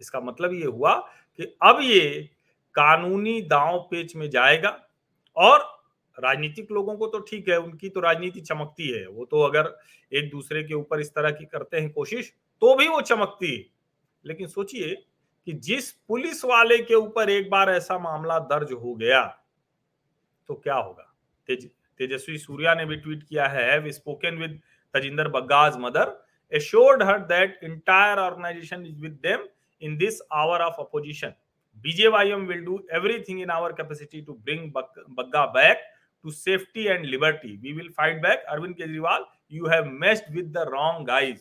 इसका 0.00 0.20
मतलब 0.20 0.52
ये 0.54 0.64
हुआ 0.64 0.94
कि 1.38 1.44
अब 1.62 1.80
ये 1.82 2.30
कानूनी 2.74 3.40
दांव 3.42 3.78
पेच 3.90 4.14
में 4.16 4.28
जाएगा 4.30 4.70
और 5.36 5.58
राजनीतिक 6.16 6.70
लोगों 6.72 6.96
को 6.96 7.06
तो 7.06 7.18
ठीक 7.20 7.48
है, 7.48 7.58
उनकी 7.58 7.88
तो 7.88 8.00
राजनीति 8.00 8.40
चमकती 8.40 8.88
है। 8.88 9.06
वो 9.06 9.24
तो 9.24 9.40
अगर 9.40 9.76
एक 10.12 10.30
दूसरे 10.30 10.62
के 10.64 10.74
ऊपर 10.74 11.00
इस 11.00 11.10
तरह 11.10 11.30
की 11.30 11.44
करते 11.44 11.80
हैं 11.80 11.92
कोशिश 11.92 12.32
तो 12.62 12.74
भी 12.76 12.88
वो 12.88 13.00
चमकती 13.00 13.54
है। 13.56 13.64
लेकिन 14.24 14.46
सोचिए 14.46 14.94
कि 15.46 15.52
जिस 15.52 15.90
पुलिस 16.08 16.44
वाले 16.44 16.78
के 16.78 16.94
ऊपर 16.94 17.30
एक 17.30 17.50
बार 17.50 17.70
ऐसा 17.70 17.98
मामला 17.98 18.38
दर्ज 18.38 18.72
हो 18.72 18.94
गया 18.94 19.22
तो 20.48 20.54
क्या 20.54 20.74
होगा? 20.74 21.14
तेज, 21.46 21.70
तेजस्वी 22.00 22.38
सूर्या 22.38 22.74
ने 22.74 22.84
भी 22.84 22.96
ट्वीट 22.96 23.22
किया 23.22 23.46
है 23.46 23.90
Tajinder 24.94 25.28
Bagga's 25.28 25.76
mother 25.76 26.12
assured 26.52 27.02
her 27.02 27.18
that 27.18 27.60
entire 27.64 28.18
organization 28.18 28.86
is 28.86 29.00
with 29.00 29.12
them 29.22 29.46
in 29.82 29.96
this 29.96 30.20
hour 30.32 30.60
of 30.60 30.80
opposition 30.80 31.32
BJYM 31.76 32.46
will 32.46 32.64
do 32.64 32.78
everything 32.92 33.40
in 33.40 33.50
our 33.50 33.72
capacity 33.72 34.20
to 34.20 34.32
bring 34.32 34.72
Bagga 34.72 35.44
back 35.46 35.84
to 36.22 36.30
safety 36.30 36.84
and 36.84 37.04
liberty 37.04 37.56
we 37.56 37.72
will 37.72 37.88
fight 37.88 38.22
back 38.22 38.44
Arvind 38.48 38.74
Kejriwal 38.74 39.24
you 39.52 39.66
have 39.66 39.90
messed 40.00 40.34
with 40.34 40.52
the 40.52 40.64
wrong 40.68 41.06
guys 41.06 41.38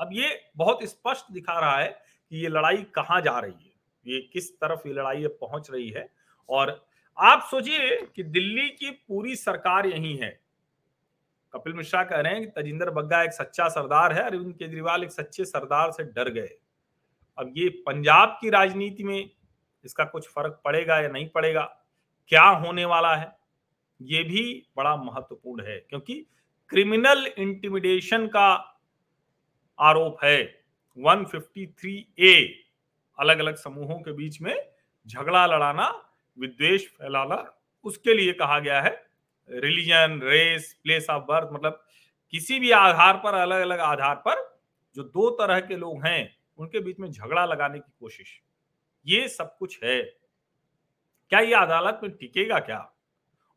अब 0.00 0.10
ये 0.12 0.28
बहुत 0.56 0.84
स्पष्ट 0.84 1.32
दिखा 1.32 1.58
रहा 1.60 1.78
है 1.78 1.90
कि 2.30 2.42
ये 2.42 2.48
लड़ाई 2.48 2.76
कहाँ 2.76 3.20
जा 3.20 3.38
रही 3.38 3.52
है? 3.52 3.72
ये 4.06 4.20
किस 4.32 4.54
तरफ़ 4.54 4.88
ये 4.88 4.94
लड़ाई 4.94 5.26
पहुँच 5.26 5.70
रही 5.70 5.90
है? 5.90 6.12
और 6.48 6.86
आप 7.18 7.48
सोचिए 7.50 8.06
कि 8.16 8.22
दिल्ली 8.22 8.68
की 8.68 8.90
पूरी 8.90 9.36
सरकार 9.36 9.86
यही 9.86 10.16
है। 10.16 10.40
कपिल 11.54 11.72
मिश्रा 11.72 12.04
कह 12.04 12.20
रहे 12.20 12.34
हैं 12.34 12.50
कि 12.50 12.62
तजिंदर 12.62 12.90
बग्गा 12.90 13.22
एक 13.22 13.32
सच्चा 13.32 13.68
सरदार 13.68 14.12
है, 14.12 14.22
अरविंद 14.22 14.54
केजरीवाल 14.54 15.04
एक 15.04 15.12
सच्चे 15.12 15.44
सरदार 15.44 15.90
से 15.90 16.04
डर 16.04 16.28
गए। 16.28 16.58
अब 17.38 17.54
ये 17.56 17.68
पंजाब 17.68 18.38
की 18.40 18.50
राजनीति 18.50 19.04
में 19.04 19.30
इसका 19.84 20.04
कुछ 20.04 20.28
फ़र्क 20.28 20.60
पड़ेगा 20.64 21.00
या 21.00 21.08
नहीं 21.08 21.28
पड़ेगा? 21.28 21.62
क्या 22.28 22.42
होने 22.42 22.84
वाला 22.84 23.16
है? 23.16 23.38
ये 24.02 24.24
भी 24.24 24.66
बड़ा 24.76 24.96
महत्वपूर्ण 24.96 25.64
है, 25.64 25.78
क्योंकि 25.78 26.26
क्रिमिनल 26.68 27.26
इंटिमिडेशन 27.38 28.26
का 28.26 28.78
आरोप 29.80 30.24
है। 30.24 30.59
153 30.98 32.04
ए 32.18 32.64
अलग 33.18 33.38
अलग 33.38 33.56
समूहों 33.56 33.98
के 33.98 34.12
बीच 34.12 34.40
में 34.40 34.70
झगड़ा 35.06 35.46
लड़ाना 35.46 36.12
विद्वेश 36.38 36.88
फैलाना, 36.88 37.60
उसके 37.84 38.14
लिए 38.14 38.32
कहा 38.32 38.58
गया 38.58 38.82
है। 38.82 39.06
Religion 39.50 40.20
race 40.22 40.80
place 40.82 41.10
of 41.10 41.22
birth 41.22 41.48
मतलब 41.52 41.84
किसी 42.30 42.58
भी 42.58 42.70
आधार 42.70 43.16
पर 43.16 43.34
अलग 43.34 43.60
अलग 43.60 43.80
आधार 43.80 44.14
पर 44.14 44.60
जो 44.96 45.02
दो 45.02 45.30
तरह 45.30 45.60
के 45.60 45.76
लोग 45.76 46.06
हैं, 46.06 46.36
उनके 46.58 46.80
बीच 46.80 46.98
में 46.98 47.10
झगड़ा 47.10 47.44
लगाने 47.44 47.78
की 47.78 47.92
कोशिश। 48.00 48.40
ये 49.06 49.28
सब 49.28 49.56
कुछ 49.58 49.84
है। 49.84 50.02
क्या 51.30 51.40
ये 51.40 51.54
अदालत 51.54 52.00
में 52.02 52.12
टिकेगा 52.12 52.58
क्या? 52.58 52.92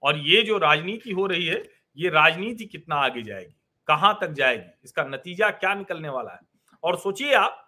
और 0.04 0.17
ये 0.17 0.41
जो 0.41 0.58
राजनीति 0.58 1.12
हो 1.12 1.28
रही 1.28 1.46
है, 1.46 1.69
ये 1.98 2.10
राजनीति 2.10 2.65
कितना 2.65 2.96
आगे 2.96 3.22
जाएगी? 3.22 3.56
कहाँ 3.88 4.17
तक 4.22 4.28
जाएगी? 4.28 4.82
इसका 4.84 5.04
नतीजा 5.04 5.50
क्या 5.50 5.76
निकलने 5.76 6.10
वाला 6.10 6.32
है? 6.32 6.52
और 6.84 6.98
सोचिए 6.98 7.34
आप 7.34 7.60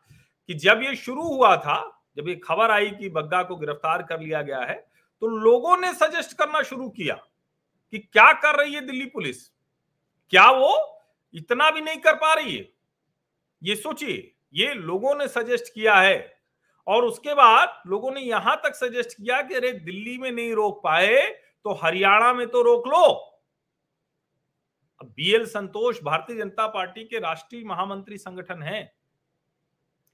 कि 0.50 0.54
जब 0.56 0.82
ये 0.84 0.96
शुरू 0.96 1.24
हुआ 1.24 1.56
था, 1.58 1.78
जब 2.18 2.28
ये 2.30 2.36
खबर 2.38 2.72
आई 2.72 2.90
कि 2.92 3.10
बग्गा 3.10 3.42
को 3.44 3.56
गिरफ़्तार 3.56 4.04
कर 4.04 4.20
लिया 4.20 4.42
गया 4.42 4.60
है 4.62 4.76
तो 5.22 5.28
लोगों 5.28 5.78
ने 5.78 5.94
सजेस्ट 5.94 6.38
करना 6.38 6.62
शुरू 6.64 6.90
किया 6.90 7.16
कि 7.94 8.00
क्या 8.00 8.32
कर 8.34 8.60
रही 8.60 8.74
है 8.74 8.82
दिल्ली 8.82 9.06
पुलिस? 9.06 9.48
क्या 10.32 10.50
वो 10.52 11.02
इतना 11.34 11.70
भी 11.72 11.82
नहीं 11.82 11.98
कर 11.98 12.16
पा 12.16 12.34
रही 12.34 12.56
है? 12.58 12.68
ये 13.62 13.76
सोचिए, 13.76 14.34
ये 14.54 14.74
लोगों 14.74 15.16
ने 15.16 15.28
सजेस्ट 15.28 15.74
किया 15.74 15.96
है। 15.96 16.34
और 16.88 17.06
उसके 17.06 17.34
बाद 17.34 17.82
लोगों 17.88 18.12
ने 18.12 18.22
यहाँ 18.22 18.56
तक 18.64 18.76
सजेस्ट 18.76 19.14
किया 19.14 19.42
कि 19.42 19.56
अरे 19.56 19.72
दिल्ली 19.74 20.18
में 20.18 20.32
नहीं 20.32 20.54
रोक 20.54 20.82
पाए 20.84 21.22
तो 21.66 21.74
हरियाणा 21.74 22.34
में 22.34 22.48
तो 22.48 22.62
रोक 22.62 22.88
लो। 22.88 23.06
अब 25.02 25.08
बीएल 25.08 25.46
संतोष, 25.46 26.02
भारतीय 26.04 26.38
जनता 26.38 26.68
पार्टी 26.68 27.04
के 27.04 27.20
राष्ट्रीय 27.20 27.64
महामंत्री 27.66 28.18
संगठन 28.18 28.62
है। 28.64 28.84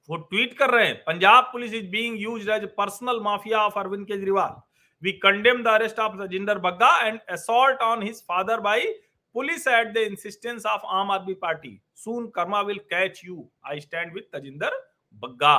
वो 0.10 0.18
ट्वीट 0.18 0.58
कर 0.58 0.70
रहे 0.70 0.86
हैं, 0.86 0.96
Punjab 1.04 1.44
police 1.52 1.74
is 1.74 1.86
being 1.90 2.22
used 2.22 2.50
as 2.50 2.64
personal 2.78 3.20
mafia 3.24 3.60
of 3.60 3.80
Arvind 3.80 4.06
Kejriwal. 4.08 4.62
We 5.02 5.12
condemn 5.20 5.64
the 5.64 5.68
arrest 5.70 6.00
of 6.00 6.18
Tajinder 6.18 6.58
Bagga 6.60 6.98
and 7.00 7.20
assault 7.32 7.82
on 7.82 8.04
his 8.04 8.22
father 8.24 8.60
by 8.62 8.88
police 9.36 9.68
at 9.70 9.94
the 9.94 9.98
insistence 10.00 10.66
of 10.66 10.82
Aam 10.92 11.12
Aadmi 11.12 11.34
party. 11.42 11.80
Soon 11.96 12.28
karma 12.30 12.62
will 12.62 12.80
catch 12.90 13.22
you. 13.26 13.48
I 13.66 13.80
stand 13.80 14.14
with 14.14 14.24
Tajinder 14.34 14.76
Bagga. 15.24 15.56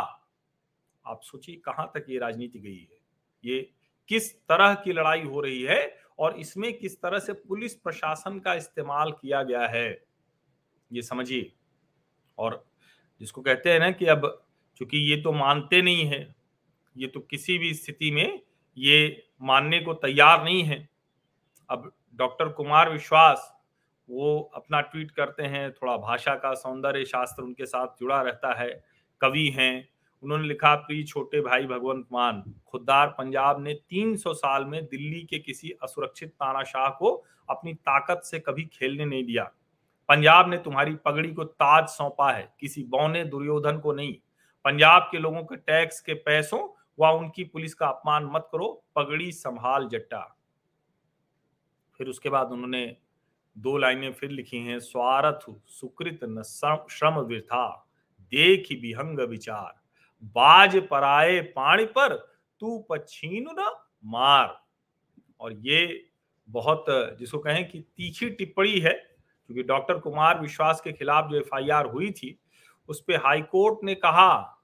आप 1.05 1.21
सोचिए 1.23 1.57
कहाँ 1.65 1.91
तक 1.95 2.07
ये 2.09 2.19
राजनीति 2.19 2.59
गई 2.59 2.77
है। 2.77 2.99
ये 3.45 3.61
किस 4.09 4.33
तरह 4.43 4.75
की 4.75 4.93
लड़ाई 4.93 5.23
हो 5.23 5.41
रही 5.41 5.63
है 5.63 5.81
और 6.19 6.37
इसमें 6.39 6.73
किस 6.79 7.01
तरह 7.03 7.19
से 7.19 7.33
पुलिस 7.33 7.75
प्रशासन 7.77 8.39
का 8.41 8.55
इस्तेमाल 8.55 9.13
किया 9.13 9.43
गया 9.43 9.67
है, 9.69 10.05
ये 10.91 11.03
समझिए। 11.03 11.53
और 12.39 12.65
जिसको 13.23 13.43
कहते 13.43 13.71
हैं 13.71 13.79
ना 13.81 13.91
कि 13.91 14.07
अब 14.07 14.45
चूँकि 14.77 14.99
ये 15.11 15.17
तो 15.23 15.33
मानते 15.33 15.83
नहीं 15.83 16.05
है, 16.05 16.35
ये 16.97 17.07
तो 17.07 17.21
किसी 17.21 17.59
भी 17.59 17.73
स्थिति 17.75 18.11
में 18.11 18.41
ये 18.77 19.23
मानने 19.43 19.79
को 19.81 19.95
तैयार 19.95 20.43
नहीं 20.45 20.63
है। 20.63 20.89
अब 21.69 21.91
डॉक्टर 22.15 22.49
कुमार 22.49 22.91
विश्वास, 22.91 23.53
वो 24.09 24.41
अपना 24.55 24.81
ट्वीट 24.81 25.11
करते 25.11 25.43
हैं, 25.43 25.71
थोड़ा 25.73 25.97
भाषा 25.97 26.35
का 26.35 26.53
सौंदर्य 26.55 27.05
शास्त्र 27.05 27.43
उनके 27.43 27.67
साथ 27.67 28.01
जुड़ा 28.01 28.21
रहता 28.23 28.55
है, 28.61 28.85
कवि 29.21 29.49
हैं। 29.49 29.89
उन्होंने 30.23 30.49
लिखा, 30.49 30.75
प्रिय 30.75 31.03
छोटे 31.03 31.41
भाई 31.41 31.67
भगवंत 31.67 32.07
मान, 32.13 32.43
खुददार 32.67 33.07
पंजाब 33.09 33.63
ने 33.63 33.75
300 33.75 34.35
साल 34.35 34.65
में 34.65 34.85
दिल्ली 34.85 35.23
के 35.23 35.39
किसी 35.39 35.71
असुरक्षित 35.83 36.31
तानाशाह 36.31 36.89
को 36.89 37.15
अपनी 37.49 37.75
ताकत 37.75 38.23
से 38.25 38.39
कभी 38.39 38.65
खेलने 38.65 39.05
नहीं 39.05 39.25
दिया। 39.25 39.51
पंजाब 40.13 40.49
ने 40.49 40.59
तुम्हारी 40.59 40.95
पगड़ी 40.95 41.35
को 41.35 41.45
ताज 41.45 41.89
सौंपा 41.89 42.33
है। 42.33 42.55
किसी 42.61 42.83
बौने 42.83 43.25
दुर्योधन 43.25 43.79
को 43.79 43.93
नहीं। 43.93 44.15
पंजाब 44.65 45.09
के 45.13 45.19
लोगों 45.19 45.43
के 45.43 45.57
टैक्स 45.57 46.01
के 46.01 46.15
पैसों 46.15 46.69
व 47.01 47.19
उनकी 47.19 47.45
पुलिस 47.45 47.75
का 47.75 47.87
अपमान 47.87 48.25
मत 48.25 48.49
करो। 48.53 48.85
पगड़ी 48.97 49.33
संभाल 49.33 49.89
जट्टा। 49.89 50.39
फिर 51.99 52.09
उसके 52.09 52.29
बाद 52.29 52.47
उन्होंने 52.47 52.97
दो 53.59 53.77
लाइनें 53.77 54.13
फिर 54.13 54.31
लिखी 54.31 54.59
हैं। 54.59 54.81
स्वार्थ 54.81 55.55
सुकृत 55.67 56.21
न 56.23 56.43
श्रम 56.43 57.15
वृथा 57.15 57.89
देख 58.21 58.69
विहंग 58.73 59.19
विचार। 59.19 59.81
बाज 60.25 60.89
पराए 60.89 61.41
पाणी 61.41 61.85
पर, 61.85 62.15
तू 62.61 62.87
पछीन 62.91 63.47
न 63.51 63.77
मार। 64.05 64.65
और 65.41 65.53
ये 65.53 66.11
बहुत, 66.49 66.85
जिसको 66.91 67.39
कहें 67.39 67.69
कि 67.69 67.81
तीखी 67.81 68.31
टिप्पणी 68.31 68.79
है 68.79 69.12
क्योंकि 69.47 69.63
डॉक्टर 69.63 69.99
कुमार 69.99 70.41
विश्वास 70.41 70.81
के 70.81 70.93
खिलाफ 70.93 71.31
जो 71.31 71.37
एफआईआर 71.37 71.87
हुई 71.87 72.11
थी, 72.11 72.39
उस 72.89 73.01
पर 73.01 73.17
हाईकोर्ट 73.17 73.79
ने 73.85 73.95
कहा 73.95 74.59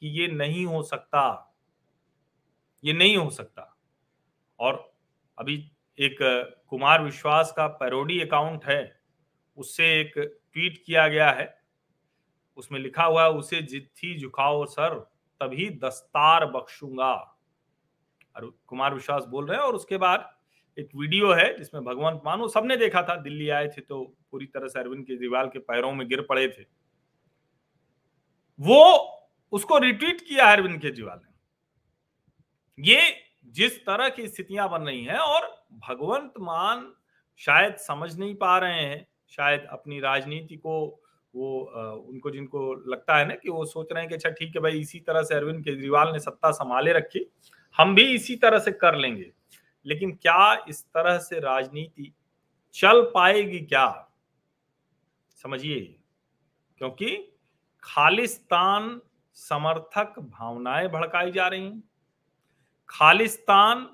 कि 0.00 0.08
ये 0.08 0.28
नहीं 0.28 0.66
हो 0.66 0.82
सकता। 0.82 1.54
ये 2.84 2.92
नहीं 2.92 3.16
हो 3.16 3.30
सकता। 3.30 3.76
और 4.60 4.94
अभी 5.38 5.72
एक 5.98 6.16
कुमार 6.68 7.02
विश्वास 7.02 7.54
का 7.56 7.66
पैरोडी 7.66 8.20
अकाउंट 8.20 8.64
है, 8.64 9.00
उससे 9.56 10.00
एक 10.00 10.12
ट्वीट 10.52 10.82
किया 10.86 11.08
गया 11.08 11.30
है। 11.30 11.60
उसमें 12.56 12.80
लिखा 12.80 13.04
हुआ 13.04 13.24
है, 13.24 13.30
उसे 13.30 13.62
जिथी 13.62 14.20
झुकाओ 14.20 14.64
सर, 14.64 14.98
तभी 15.40 15.70
दस्तार 15.70 16.46
बख्शूँगा। 16.46 17.12
और 18.36 18.58
कुमार 18.66 18.94
विश्वास 18.94 19.24
बोल 19.24 19.46
रहे 19.46 19.58
हैं 19.58 19.64
और 19.64 19.74
उसके 19.74 19.96
बाद 19.96 20.35
एक 20.76 20.88
वीडियो 20.96 21.32
है 21.32 21.56
जिसमें 21.58 21.84
भगवंत 21.84 22.22
मान 22.26 22.46
सबने 22.48 22.76
देखा 22.76 23.02
था, 23.02 23.14
दिल्ली 23.16 23.48
आए 23.50 23.68
थे 23.68 23.80
तो 23.80 24.02
पूरी 24.30 24.46
तरह 24.46 24.68
से 24.68 24.78
अरविंद 24.80 25.04
केजरीवाल 25.06 25.46
के 25.48 25.58
पैरों 25.60 25.92
में 25.92 26.06
गिर 26.08 26.20
पड़े 26.28 26.48
थे। 26.48 26.64
वो 28.58 28.82
उसको 29.52 29.78
रिट्वीट 29.78 30.20
किया 30.20 30.50
अरविंद 30.52 30.80
केजरीवाल 30.80 31.18
ने। 31.18 32.84
ये 32.84 33.00
जिस 33.54 33.78
तरह 33.80 34.08
की 34.08 34.26
स्थितियाँ 34.28 34.68
बन 34.70 34.82
रही 34.82 35.02
हैं 35.04 35.18
और 35.18 35.48
भगवंत 35.88 36.32
मान 36.40 36.86
शायद 37.40 37.76
समझ 37.78 38.16
नहीं 38.18 38.34
पा 38.34 38.58
रहे 38.58 38.80
हैं, 38.80 39.06
शायद 39.32 39.66
अपनी 39.70 40.00
राजनीति 40.00 40.56
को 40.56 40.78
वो 41.34 41.58
उनको 42.08 42.30
जिनको 42.30 42.72
लगता 42.90 43.16
है 43.16 43.26
ना 43.28 43.34
कि 43.34 43.48
वो 43.50 43.64
सोच 43.64 43.88
रहे 43.92 44.02
हैं 44.02 44.08
कि 44.08 44.14
अच्छा 44.14 44.30
ठीक 44.30 44.56
है 44.56 44.62
भाई, 44.62 44.80
इसी 44.80 45.00
तरह 45.00 45.22
से 45.22 45.34
अरविंद 45.34 45.64
केजरीवाल 45.64 46.12
ने 46.12 46.18
सत्ता 46.20 46.50
संभाले 46.52 46.92
रखी, 46.92 47.26
हम 47.76 47.94
भी 47.94 48.04
इसी 48.14 48.36
तरह 48.36 48.58
से 48.58 48.72
कर 48.74 48.96
लेंगे। 48.96 49.30
लेकिन 49.86 50.12
क्या 50.12 50.64
इस 50.68 50.84
तरह 50.84 51.18
से 51.18 51.40
राजनीति 51.40 52.12
चल 52.74 53.02
पाएगी 53.14 53.58
क्या? 53.58 54.12
समझिए, 55.30 55.80
क्योंकि 56.78 57.16
खालिस्तान 57.82 59.00
समर्थक 59.34 60.18
भावनाएँ 60.18 60.88
भड़काई 60.88 61.32
जा 61.32 61.48
रही 61.48 61.64
हैं। 61.64 61.82
खालिस्तान 62.88 63.88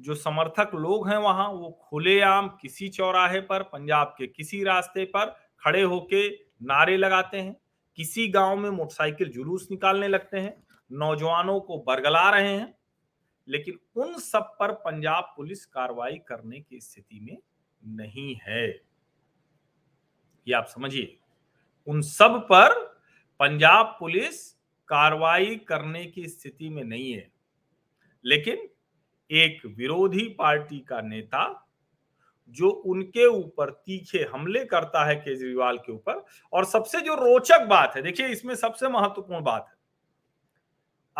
जो 0.00 0.14
समर्थक 0.14 0.70
लोग 0.74 1.08
हैं 1.08 1.16
वहाँ, 1.16 1.48
वो 1.48 1.70
खुलेआम 1.88 2.48
किसी 2.48 2.88
चौराहे 2.88 3.40
पर, 3.40 3.62
पंजाब 3.62 4.14
के 4.18 4.26
किसी 4.26 4.64
रास्ते 4.64 5.04
पर 5.04 5.36
खड़े 5.64 5.82
होके 5.82 6.28
नारे 6.62 6.96
लगाते 6.96 7.40
हैं। 7.40 7.56
किसी 7.96 8.28
गाँव 8.28 8.56
में 8.56 8.70
मोटरसाइकिल 8.70 9.30
जुलूस 9.30 9.68
निकालने 9.70 10.08
लगते 10.08 10.38
हैं। 10.38 10.66
नौजवानों 10.92 11.60
को 11.60 11.78
बरगला 11.78 12.30
रहे 12.30 12.48
हैं। 12.48 12.74
लेकिन 13.48 13.78
उन 13.96 14.18
सब 14.18 14.56
पर 14.60 14.72
पंजाब 14.72 15.34
पुलिस 15.36 15.66
कार्रवाई 15.66 16.18
करने 16.18 16.60
की 16.60 16.80
स्थिति 16.80 17.20
में 17.20 17.38
नहीं 17.86 18.36
है। 18.42 18.68
ये 20.48 20.52
आप 20.52 20.66
समझिए। 20.66 21.18
उन 21.86 22.02
सब 22.02 22.46
पर 22.52 22.74
पंजाब 23.40 23.96
पुलिस 24.00 24.52
कार्रवाई 24.88 25.56
करने 25.56 26.06
की 26.06 26.28
स्थिति 26.28 26.68
में 26.68 26.84
नहीं 26.84 27.12
है। 27.12 27.32
लेकिन 28.24 28.68
एक 29.30 29.66
विरोधी 29.66 30.28
पार्टी 30.28 30.78
का 30.78 31.00
नेता 31.00 31.66
जो 32.48 32.70
उनके 32.70 33.26
ऊपर 33.26 33.70
तीखे 33.70 34.18
हमले 34.18 34.64
करता 34.64 35.04
है 35.04 35.16
केजरीवाल 35.16 35.78
के 35.78 35.92
ऊपर, 35.92 36.24
और 36.52 36.64
सबसे 36.64 37.00
जो 37.00 37.14
रोचक 37.14 37.60
बात 37.60 37.96
है, 37.96 38.02
देखिए 38.02 38.28
इसमें 38.28 38.54
सबसे 38.54 38.88
महत्वपूर्ण 38.88 39.44
बात 39.44 39.66
है 39.68 39.79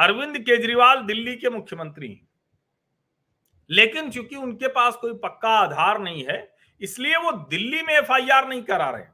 अरविंद 0.01 0.39
केजरीवाल 0.39 1.03
दिल्ली 1.03 1.37
के 1.37 1.51
मुख्यमंत्री 1.51 2.09
हैं। 2.09 2.29
लेकिन 3.71 4.11
चूँकि 4.11 4.37
उनके 4.37 4.69
पास 4.69 4.97
कोई 4.97 5.13
पक्का 5.15 5.49
आधार 5.51 5.99
नहीं 5.99 6.25
है, 6.25 6.55
इसलिए 6.81 7.17
वो 7.17 7.33
दिल्ली 7.33 7.83
में 7.83 7.95
एफआईआर 7.95 8.49
नहीं 8.49 8.63
करा 8.63 8.91
रहे 8.91 9.05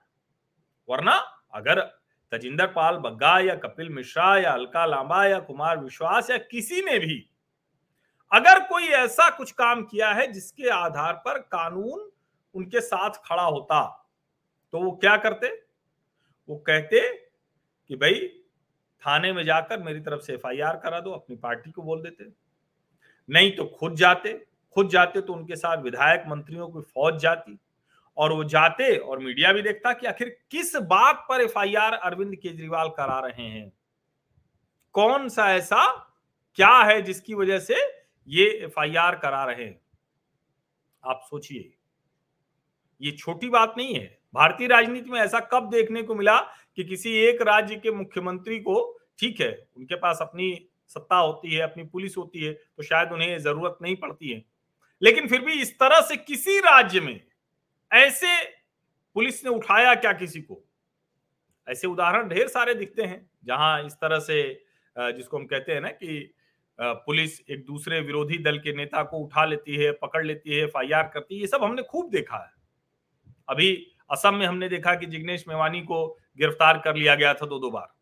वरना 0.88 1.14
अगर 1.54 1.80
तजिंदर 2.32 2.66
पाल 2.66 2.96
बग्गा 2.96 3.38
या 3.38 3.54
कपिल 3.54 3.88
मिश्रा 3.88 4.36
या 4.38 4.52
अलका 4.52 4.84
लांबा 4.86 5.24
या 5.26 5.38
कुमार 5.40 5.78
विश्वास 5.78 6.30
या 6.30 6.38
किसी 6.40 6.80
ने 6.82 6.98
भी 6.98 7.18
अगर 8.32 8.60
कोई 8.68 8.86
ऐसा 8.96 9.28
कुछ 9.30 9.50
काम 9.52 9.82
किया 9.82 10.12
है 10.12 10.26
जिसके 10.32 10.68
आधार 10.68 11.12
पर 11.24 11.38
कानून 11.38 12.10
उनके 12.54 12.80
साथ 12.80 13.10
खड़ा 13.24 13.42
होता 13.42 13.84
तो 14.72 14.80
वो 14.80 14.90
क्या 14.92 15.16
करते? 15.16 15.48
वो 16.48 16.56
कहते 16.56 17.00
कि 17.90 17.96
भाई 17.96 18.28
थाने 19.02 19.32
में 19.32 19.44
जाकर 19.44 19.82
मेरी 19.82 20.00
तरफ़ 20.00 20.20
से 20.20 20.34
एफआईआर 20.34 20.76
करा 20.76 21.00
दो, 21.00 21.10
अपनी 21.10 21.36
पार्टी 21.36 21.70
को 21.70 21.82
बोल 21.82 22.02
देते। 22.02 22.24
नहीं 23.30 23.56
तो 23.56 23.64
खुद 23.64 23.94
जाते 23.94 24.46
खुद 24.76 24.88
जाते 24.88 25.20
तो 25.20 25.32
उनके 25.32 25.56
साथ 25.56 25.82
विधायक 25.82 26.24
मंत्रियों 26.26 26.68
की 26.68 26.80
फौज 26.80 27.16
जाती 27.16 27.58
और 28.16 28.32
वो 28.32 28.44
जाते 28.44 28.96
और 28.96 29.18
मीडिया 29.18 29.52
भी 29.52 29.62
देखता 29.62 29.92
कि 29.92 30.06
आखिर 30.06 30.36
किस 30.50 30.76
बात 30.76 31.26
पर 31.28 31.40
एफआईआर 31.40 31.92
अरविंद 31.92 32.36
केजरीवाल 32.36 32.88
करा 32.88 33.18
रहे 33.20 33.46
हैं। 33.46 33.72
कौन 34.92 35.28
सा 35.28 35.50
ऐसा, 35.52 35.92
क्या 36.54 36.78
है 36.78 37.02
जिसकी 37.02 37.34
वजह 37.34 37.58
से 37.58 37.74
ये 38.28 38.46
एफआईआर 38.50 39.16
करा 39.18 39.44
रहे 39.44 39.64
हैं? 39.64 39.80
आप 41.04 41.20
सोचिए। 41.30 41.74
ये 43.00 43.12
छोटी 43.12 43.48
बात 43.48 43.74
नहीं 43.76 43.94
है। 43.94 44.18
भारतीय 44.36 44.66
राजनीति 44.68 45.10
में 45.10 45.20
ऐसा 45.20 45.40
कब 45.52 45.68
देखने 45.70 46.02
को 46.02 46.14
मिला 46.14 46.38
कि 46.76 46.84
किसी 46.84 47.12
एक 47.18 47.42
राज्य 47.42 47.76
के 47.76 47.90
मुख्यमंत्री 47.92 48.58
को 48.60 48.74
ठीक 49.18 49.40
है, 49.40 49.50
उनके 49.76 49.96
पास 49.96 50.18
अपनी 50.22 50.68
सत्ता 50.90 51.16
होती 51.16 51.54
है, 51.54 51.60
अपनी 51.60 51.84
पुलिस 51.84 52.16
होती 52.16 52.44
है 52.44 52.52
तो 52.52 52.82
शायद 52.82 53.12
उन्हें 53.12 53.38
ज़रूरत 53.38 53.78
नहीं 53.82 53.96
पड़ती 53.96 54.32
है। 54.32 54.42
लेकिन 55.02 55.28
फिर 55.28 55.40
भी 55.40 55.52
इस 55.52 55.72
तरह 55.78 56.00
से 56.00 56.16
किसी 56.18 56.58
राज्य 56.60 57.00
में 57.00 57.20
ऐसे 57.90 58.36
पुलिस 59.16 59.44
ने 59.44 59.50
उठाया 59.50 59.94
क्या 59.94 60.12
किसी 60.14 60.40
को? 60.40 60.62
ऐसे 61.68 61.86
उदाहरण 61.86 62.28
ढेर 62.28 62.48
सारे 62.48 62.74
दिखते 62.74 63.02
हैं, 63.02 63.28
जहाँ 63.44 63.84
इस 63.84 63.94
तरह 63.94 64.18
से 64.20 64.42
जिसको 64.96 65.36
हम 65.36 65.46
कहते 65.46 65.72
हैं 65.72 65.80
ना 65.80 65.88
कि 65.90 66.32
पुलिस 66.78 67.40
एक 67.42 67.64
दूसरे 67.66 68.00
विरोधी 68.02 68.38
दल 68.40 68.58
के 68.58 68.72
नेता 68.76 69.02
को 69.02 69.18
उठा 69.18 69.44
लेती 69.44 69.76
है, 69.76 69.90
पकड़ 69.94 70.24
लेती 70.26 70.50
है, 70.50 70.62
एफआईआर 70.64 71.10
करती 71.14 71.34
है, 71.34 71.40
ये 71.40 71.46
सब 71.46 71.64
हमने 71.64 71.82
खूब 71.82 72.10
देखा 72.10 72.36
है। 72.36 72.50
अभी 73.48 73.95
असम 74.10 74.34
में 74.34 74.46
हमने 74.46 74.68
देखा 74.68 74.94
कि 74.94 75.06
जिग्नेश 75.06 75.44
मेवानी 75.48 75.80
को 75.80 76.06
गिरफ़्तार 76.38 76.78
कर 76.78 76.96
लिया 76.96 77.14
गया 77.14 77.34
था 77.34 77.46
दो 77.46 77.58
दो 77.58 77.70
बार। 77.70 77.94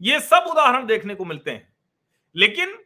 ये 0.00 0.20
सब 0.20 0.44
उदाहरण 0.50 0.86
देखने 0.86 1.14
को 1.14 1.24
मिलते 1.24 1.50
हैं। 1.50 1.72
लेकिन 2.36 2.78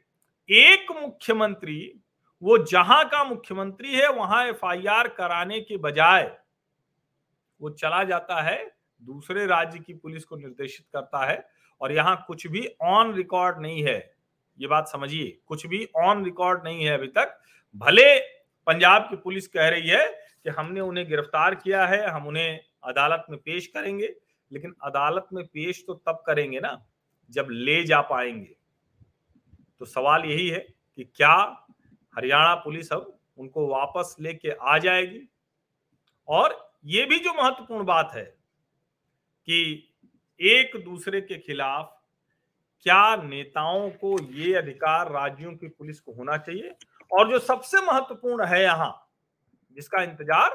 एक 0.49 0.93
मुख्यमंत्री, 0.93 2.01
वो 2.43 2.59
जहाँ 2.59 3.05
का 3.05 3.25
मुख्यमंत्री 3.25 3.95
है, 3.95 4.09
वहाँ 4.09 4.47
एफआईआर 4.47 5.09
कराने 5.09 5.61
के 5.61 5.77
बजाय 5.77 6.37
वो 7.61 7.71
चला 7.71 8.03
जाता 8.05 8.41
है, 8.43 8.73
दूसरे 9.03 9.47
राज्य 9.47 9.79
की 9.79 9.95
पुलिस 9.95 10.25
को 10.25 10.37
निर्देशित 10.37 10.87
करता 10.93 11.25
है 11.27 11.49
और 11.81 11.93
यहाँ 11.93 12.25
कुछ 12.27 12.47
भी 12.47 12.69
ऑन 12.83 13.15
रिकॉर्ड 13.15 13.61
नहीं 13.61 13.83
है। 13.85 14.15
ये 14.59 14.67
बात 14.67 14.89
समझिए, 14.89 15.39
कुछ 15.47 15.67
भी 15.67 15.89
ऑन 15.97 16.25
रिकॉर्ड 16.25 16.65
नहीं 16.65 16.85
है 16.85 16.99
अभी 16.99 17.07
तक। 17.07 17.39
भले 17.77 18.19
पंजाब 18.67 19.03
की 19.03 19.17
पुलिस 19.17 19.47
कह 19.49 19.69
रही 19.69 19.89
है 19.89 20.24
कि 20.45 20.51
हमने 20.51 20.81
उन्हें 20.81 21.09
गिरफ़्तार 21.09 21.55
किया 21.55 21.87
है, 21.87 22.07
हम 22.07 22.27
उन्हें 22.27 22.61
अदालत 22.85 23.27
में 23.31 23.39
पेश 23.39 23.67
करेंगे। 23.67 24.15
लेकिन 24.53 24.75
अदालत 24.83 25.27
में 25.33 25.45
पेश 25.47 25.85
तो 25.87 25.95
तब 25.95 26.23
करेंगे 26.27 26.61
ना, 26.61 26.87
जब 27.31 27.49
ले 27.51 27.85
जा 27.85 28.01
पाएँगे। 28.01 28.57
तो 29.79 29.85
सवाल 29.85 30.25
यही 30.25 30.49
है 30.49 30.59
कि 30.59 31.05
क्या 31.05 31.35
हरियाणा 32.17 32.55
पुलिस 32.55 32.93
अब 32.93 33.19
उनको 33.39 33.67
वापस 33.67 34.17
लेके 34.21 34.51
आ 34.51 34.79
जाएगी? 34.79 35.29
और 36.29 36.75
ये 36.85 37.05
भी 37.05 37.19
जो 37.19 37.33
महत्वपूर्ण 37.33 37.85
बात 37.85 38.11
है 38.15 38.25
कि 39.49 39.91
एक 40.41 40.77
दूसरे 40.85 41.21
के 41.21 41.39
खिलाफ 41.39 42.01
क्या 42.83 43.17
नेताओं 43.17 43.91
को 43.91 44.17
ये 44.33 44.55
अधिकार 44.55 45.11
राज्यों 45.13 45.53
की 45.53 45.69
पुलिस 45.69 46.01
को 46.01 46.13
होना 46.13 46.37
चाहिए? 46.37 46.75
और 47.13 47.31
जो 47.31 47.39
सबसे 47.39 47.81
महत्वपूर्ण 47.81 48.45
है 48.45 48.63
यहाँ 48.63 49.04
जिसका 49.77 50.03
इंतज़ार 50.03 50.51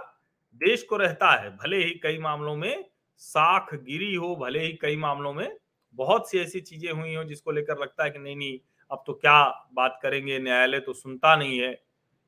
देश 0.62 0.84
को 0.84 0.98
रहता 0.98 1.32
है। 1.34 1.50
भले 1.58 1.78
ही 1.78 1.92
कई 2.04 2.18
मामलों 2.20 2.56
में 2.56 2.86
साख 3.18 3.74
गिरी 3.76 4.14
हो, 4.16 4.36
भले 4.36 4.60
ही 4.60 4.72
कई 4.82 4.98
मामलों 4.98 5.34
में 5.34 5.58
बहुत 5.96 6.30
सी 6.30 6.40
ऐसी 6.40 6.60
चीज़ें 6.62 6.92
हुई 6.92 7.16
हो 7.16 7.24
जिसको 7.24 7.52
लेकर 7.52 7.80
लगता 7.80 8.04
है 8.04 8.10
कि 8.10 8.20
नहीं 8.20 8.36
नहीं, 8.36 8.60
अब 8.92 9.04
तो 9.08 9.14
क्या 9.16 9.44
बात 9.74 10.00
करेंगे, 10.04 10.40
न्यायालय 10.40 10.80
तो 10.80 10.94
सुनता 10.94 11.36
नहीं 11.36 11.60
है। 11.60 11.72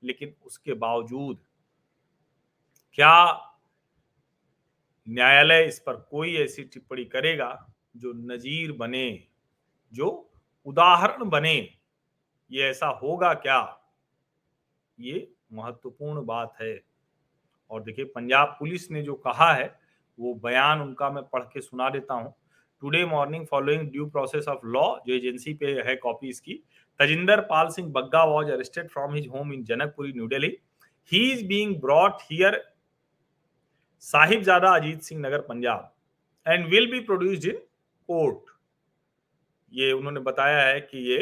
लेकिन 0.03 0.33
उसके 0.43 0.73
बावजूद 0.75 1.39
क्या 2.97 3.47
न्यायालय 5.07 5.63
इस 5.65 5.79
पर 5.79 5.95
कोई 6.11 6.35
ऐसी 6.37 6.63
टिप्पणी 6.63 7.03
करेगा 7.05 7.49
जो 7.95 8.11
नजीर 8.15 8.71
बने, 8.71 9.27
जो 9.93 10.31
उदाहरण 10.65 11.29
बने? 11.29 11.57
ये 12.51 12.63
ऐसा 12.63 12.87
होगा 13.03 13.33
क्या? 13.35 13.59
ये 14.97 15.27
महत्वपूर्ण 15.53 16.25
बात 16.25 16.53
है। 16.61 16.79
और 17.71 17.83
देखिए, 17.83 18.05
पंजाब 18.05 18.55
पुलिस 18.59 18.89
ने 18.91 19.01
जो 19.01 19.13
कहा 19.25 19.51
है, 19.53 19.75
वो 20.17 20.33
बयान 20.43 20.81
उनका 20.81 21.09
मैं 21.09 21.23
पढ़ 21.23 21.43
के 21.43 21.61
सुना 21.61 21.89
देता 21.89 22.13
हूँ। 22.13 22.33
Today 22.81 23.03
morning 23.05 23.45
following 23.45 23.89
due 23.91 24.05
process 24.09 24.47
of 24.47 24.65
law 24.65 24.83
जो 25.07 25.13
एजेंसी 25.13 25.53
पे 25.53 25.71
है 25.87 25.95
कॉपी 25.95 26.29
इसकी 26.29 26.53
Tajinder 26.99 27.41
Pal 27.41 27.67
Singh 27.69 27.91
Bagga 27.91 28.23
was 28.25 28.51
arrested 28.51 28.89
from 28.89 29.13
his 29.13 29.27
home 29.27 29.53
in 29.53 29.63
Janakpuri 29.63 30.13
new 30.13 30.27
Delhi 30.27 30.57
he 31.11 31.19
is 31.31 31.45
being 31.47 31.75
brought 31.81 32.21
here 32.21 32.61
Sahibzada 34.03 34.75
Ajit 34.75 35.01
Singh 35.01 35.21
Nagar, 35.21 35.41
Punjab 35.41 35.93
and 36.45 36.65
will 36.69 36.91
be 36.91 36.99
produced 37.01 37.45
in 37.45 37.57
court 38.09 38.49
ये 39.71 39.91
उन्होंने 39.91 40.19
बताया 40.21 40.61
है 40.61 40.79
कि 40.81 40.97
ये 41.11 41.19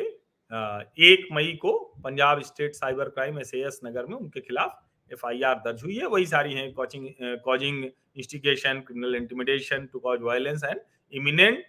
एक 0.51 1.27
मई 1.31 1.51
को 1.61 1.71
Punjab 2.03 2.41
state 2.43 2.75
cyber 2.75 3.09
crime 3.09 3.39
S 3.39 3.53
S 3.55 3.79
Nagar 3.85 4.05
में 4.05 4.15
उनके 4.17 4.41
खिलाफ 4.41 4.79
एफ़ 5.11 5.25
आई 5.27 5.41
आर 5.41 5.55
दर्ज 5.57 5.83
हुई 5.83 5.95
है। 5.95 6.05
वही 6.07 6.25
सारी 6.25 6.53
हैं, 6.53 6.71
coaching 6.73 7.07
causing 7.45 7.83
instigation 7.83 8.79
criminal 8.87 9.15
intimidation, 9.15 9.85
to 9.85 9.99
cause 9.99 10.21
violence 10.21 10.63
and 10.63 10.79
imminent, 11.13 11.63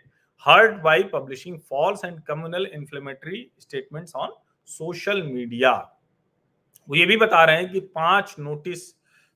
hurt 0.47 0.81
by 0.83 1.03
publishing 1.13 1.59
false 1.61 2.05
and 2.05 2.21
communal 2.23 2.67
inflammatory 2.67 3.51
statements 3.61 4.15
on 4.17 4.33
social 4.69 5.23
media. 5.23 5.73
वो 6.89 6.97
ये 6.97 7.07
भी 7.07 7.17
बता 7.17 7.45
रहे 7.45 7.57
हैं 7.57 7.71
कि 7.73 7.81
पाँच 7.81 8.35
नोटिस 8.39 8.89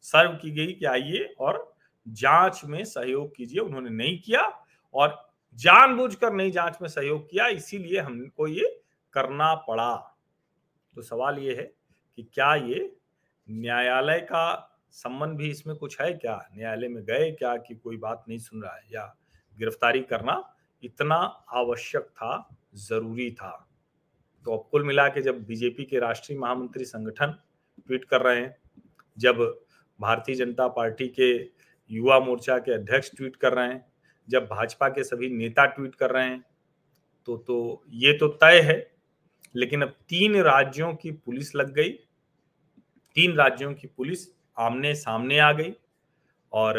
सर्व 0.05 0.33
की 0.43 0.51
गई 0.51 0.73
कि 0.73 0.85
आइए 0.87 1.25
और 1.41 1.75
जाँच 2.07 2.61
में 2.65 2.83
सहयोग 2.85 3.35
कीजिए। 3.37 3.61
उन्होंने 3.61 3.91
नहीं 3.93 4.19
किया 4.21 4.43
और 4.95 5.17
जानबूझकर 5.59 6.33
नहीं 6.33 6.51
जाँच 6.53 6.79
में 6.83 6.89
सहयोग 6.89 7.31
किया, 7.31 7.47
इसीलिए 7.49 8.01
हमको 8.01 8.47
ये 8.49 8.81
करना 9.15 9.55
पड़ा। 9.55 9.95
तो 10.95 11.03
सवाल 11.03 11.39
ये 11.39 11.55
है 11.55 11.73
कि 12.19 12.23
क्या 12.35 12.55
ये 12.55 12.97
न्यायालय 13.49 14.19
का 14.21 14.71
संबंध 14.93 15.37
भी 15.39 15.51
इसमें 15.51 15.77
कुछ 15.77 16.01
है 16.01 16.13
क्या? 16.13 16.37
न्यायालय 16.57 16.89
में 16.89 17.05
गए 17.05 17.31
क्या 17.31 17.57
कि 17.57 17.75
कोई 17.75 17.97
बात 17.97 18.25
नहीं 18.29 18.39
सुन 18.39 18.63
रहा 18.63 18.75
है? 18.75 18.83
या 18.93 19.17
गिरफ्तारी 19.59 20.01
करना 20.01 20.43
इतना 20.83 21.17
आवश्यक 21.55 22.03
था, 22.03 22.59
ज़रूरी 22.75 23.31
था? 23.31 23.69
तो 24.45 24.57
अब 24.57 24.69
कुल 24.71 24.85
मिला 24.85 25.09
के 25.09 25.23
जब 25.23 25.45
बीजेपी 25.45 25.85
के 25.85 25.99
राष्ट्रीय 25.99 26.39
महामंत्री 26.39 26.85
संगठन 26.85 27.35
ट्वीट 27.87 28.05
कर 28.05 28.23
रहे 28.23 28.41
हैं, 28.41 28.57
जब 29.19 29.39
भारतीय 30.01 30.35
जनता 30.35 30.69
पार्टी 30.69 31.09
के 31.09 31.33
युवा 31.91 32.19
मोर्चा 32.21 32.59
के 32.59 32.73
अध्यक्ष 32.73 33.11
ट्वीट 33.17 33.37
कर 33.37 33.53
रहे 33.53 33.69
हैं, 33.69 33.85
जब 34.29 34.47
भाजपा 34.47 34.89
के 34.89 35.05
सभी 35.05 35.29
नेता 35.29 35.65
ट्वीट 35.67 35.95
कर 35.95 36.11
रहे 36.11 36.29
हैं 36.29 36.45
तो 37.29 37.37
तो 37.37 37.85
ये 37.89 38.13
तो 38.19 38.29
तय 38.29 38.61
है 38.61 38.94
लेकिन 39.55 39.83
अब 39.83 39.89
तीन 40.09 40.37
राज्यों 40.43 40.95
की 40.95 41.11
पुलिस 41.11 41.55
लग 41.55 41.73
गई। 41.73 41.91
तीन 43.17 43.37
राज्यों 43.37 43.73
की 43.75 43.87
पुलिस 43.87 44.27
आमने 44.59 44.95
सामने 44.95 45.39
आ 45.39 45.53
गई 45.53 45.73
और 46.53 46.79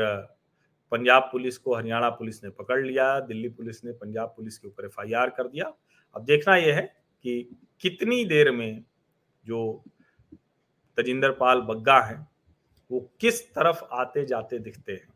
पंजाब 0.91 1.29
पुलिस 1.31 1.57
को 1.57 1.75
हरियाणा 1.75 2.09
पुलिस 2.09 2.43
ने 2.43 2.49
पकड़ 2.49 2.85
लिया, 2.85 3.19
दिल्ली 3.19 3.49
पुलिस 3.49 3.83
ने 3.85 3.91
पंजाब 3.91 4.33
पुलिस 4.37 4.57
के 4.57 4.67
ऊपर 4.67 4.85
एफआईआर 4.85 5.29
कर 5.29 5.47
दिया। 5.47 5.73
अब 6.15 6.25
देखना 6.25 6.55
यह 6.55 6.75
है 6.75 6.81
कि 7.23 7.57
कितनी 7.81 8.23
देर 8.25 8.51
में 8.51 8.83
जो 9.45 9.83
तजिंदर 10.97 11.31
पाल 11.31 11.61
बग्गा 11.61 11.99
हैं, 12.01 12.27
वो 12.91 12.99
किस 13.19 13.41
तरफ़ 13.53 13.83
आते 13.91 14.25
जाते 14.25 14.59
दिखते 14.59 14.91
हैं? 14.91 15.07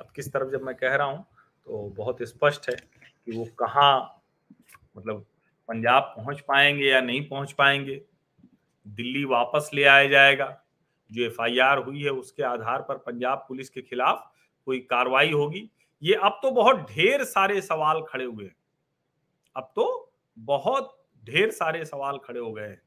अब 0.00 0.10
किस 0.16 0.32
तरफ़ 0.32 0.50
जब 0.50 0.62
मैं 0.62 0.74
कह 0.74 0.94
रहा 0.94 1.06
हूँ 1.06 1.24
तो 1.66 1.88
बहुत 1.96 2.22
स्पष्ट 2.22 2.68
है 2.70 2.76
कि 3.26 3.32
वो 3.32 3.44
कहाँ 3.58 4.22
मतलब 4.96 5.26
पंजाब 5.70 6.14
पहुँच 6.16 6.40
पाएँगे 6.40 6.84
या 6.84 7.00
नहीं 7.00 7.28
पहुँच 7.28 7.52
पाएँगे, 7.52 8.00
दिल्ली 8.86 9.24
वापस 9.24 9.70
ले 9.74 9.84
आया 9.84 10.08
जाएगा। 10.08 10.56
जो 11.10 11.22
एफआईआर 11.22 11.78
हुई 11.78 12.02
है, 12.02 12.10
उसके 12.10 12.42
आधार 12.42 12.82
पर 12.82 12.96
पंजाब 12.96 13.44
पुलिस 13.48 13.70
के 13.70 13.82
खिलाफ 13.82 14.30
कोई 14.66 14.78
कार्रवाई 14.80 15.30
होगी। 15.32 15.70
ये 16.02 16.14
अब 16.14 16.38
तो 16.42 16.50
बहुत 16.50 16.80
ढेर 16.90 17.24
सारे 17.24 17.60
सवाल 17.60 18.02
खड़े 18.08 18.24
हुए 18.24 18.44
हैं। 18.44 18.54
अब 19.56 19.72
तो 19.76 20.12
बहुत 20.36 20.96
ढेर 21.24 21.50
सारे 21.50 21.84
सवाल 21.84 22.18
खड़े 22.18 22.40
हो 22.40 22.52
गए 22.52 22.68
हैं। 22.68 22.82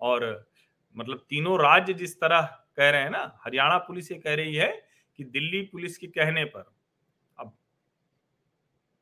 और 0.00 0.48
मतलब 0.96 1.24
तीनों 1.28 1.58
राज्य 1.60 1.94
जिस 1.94 2.20
तरह 2.20 2.40
कह 2.76 2.90
रहे 2.90 3.02
हैं 3.02 3.10
ना, 3.10 3.38
हरियाणा 3.44 3.78
पुलिस 3.78 4.12
ये 4.12 4.18
कह 4.18 4.34
रही 4.34 4.54
है 4.54 4.70
कि 5.18 5.24
दिल्ली 5.24 5.62
पुलिस 5.62 5.98
के 5.98 6.06
कहने 6.06 6.44
पर 6.44 6.70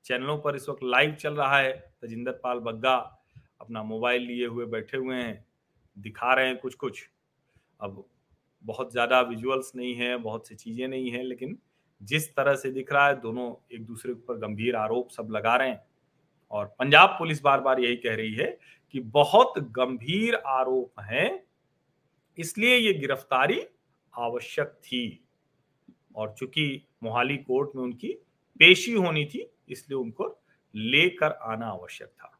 चैनलों 0.06 0.36
पर 0.38 0.56
इस 0.56 0.68
वक्त 0.68 0.82
लाइव 0.84 1.14
चल 1.14 1.34
रहा 1.34 1.58
है। 1.58 1.72
तजिंदर 2.02 2.32
पाल 2.42 2.58
बग्गा 2.60 2.94
अपना 3.60 3.82
मोबाइल 3.82 4.22
लिए 4.22 4.46
हुए 4.46 4.66
बैठे 4.66 4.96
हुए 4.96 5.16
हैं, 5.16 5.44
दिखा 5.96 6.34
रहे 6.34 6.46
हैं 6.46 6.58
कुछ 6.58 6.74
कुछ 6.74 7.08
अब 7.80 8.04
बहुत 8.64 8.92
ज़्यादा 8.92 9.20
विजुअल्स 9.22 9.72
नहीं 9.76 9.94
है, 9.94 10.16
बहुत 10.16 10.48
सी 10.48 10.54
चीज़ें 10.54 10.86
नहीं 10.88 11.10
है, 11.10 11.22
लेकिन 11.22 11.58
जिस 12.00 12.28
तरह 12.36 12.54
से 12.54 12.70
दिख 12.70 12.92
रहा 12.92 13.06
है, 13.08 13.20
दोनों 13.20 13.52
एक 13.74 13.84
दूसरे 13.86 14.12
के 14.12 14.18
ऊपर 14.18 14.38
गंभीर 14.38 14.76
आरोप 14.76 15.10
सब 15.10 15.28
लगा 15.30 15.56
रहे 15.56 15.68
हैं। 15.68 15.80
और 16.50 16.66
पंजाब 16.78 17.16
पुलिस 17.18 17.42
बार 17.42 17.60
बार 17.60 17.80
यही 17.80 17.96
कह 17.96 18.14
रही 18.14 18.34
है 18.34 18.46
कि 18.94 19.00
बहुत 19.00 19.58
गंभीर 19.72 20.34
आरोप 20.34 21.00
हैं, 21.00 21.42
इसलिए 22.38 22.76
ये 22.76 22.92
गिरफ्तारी 22.94 23.60
आवश्यक 24.14 24.78
थी। 24.82 25.22
और 26.16 26.34
चूँकि 26.38 26.82
मोहाली 27.02 27.36
कोर्ट 27.38 27.76
में 27.76 27.82
उनकी 27.82 28.12
पेशी 28.60 28.92
होनी 28.92 29.24
थी 29.24 29.46
इसलिए 29.68 29.98
उनको 29.98 30.28
लेकर 30.74 31.32
आना 31.44 31.66
आवश्यक 31.66 32.08
था। 32.08 32.32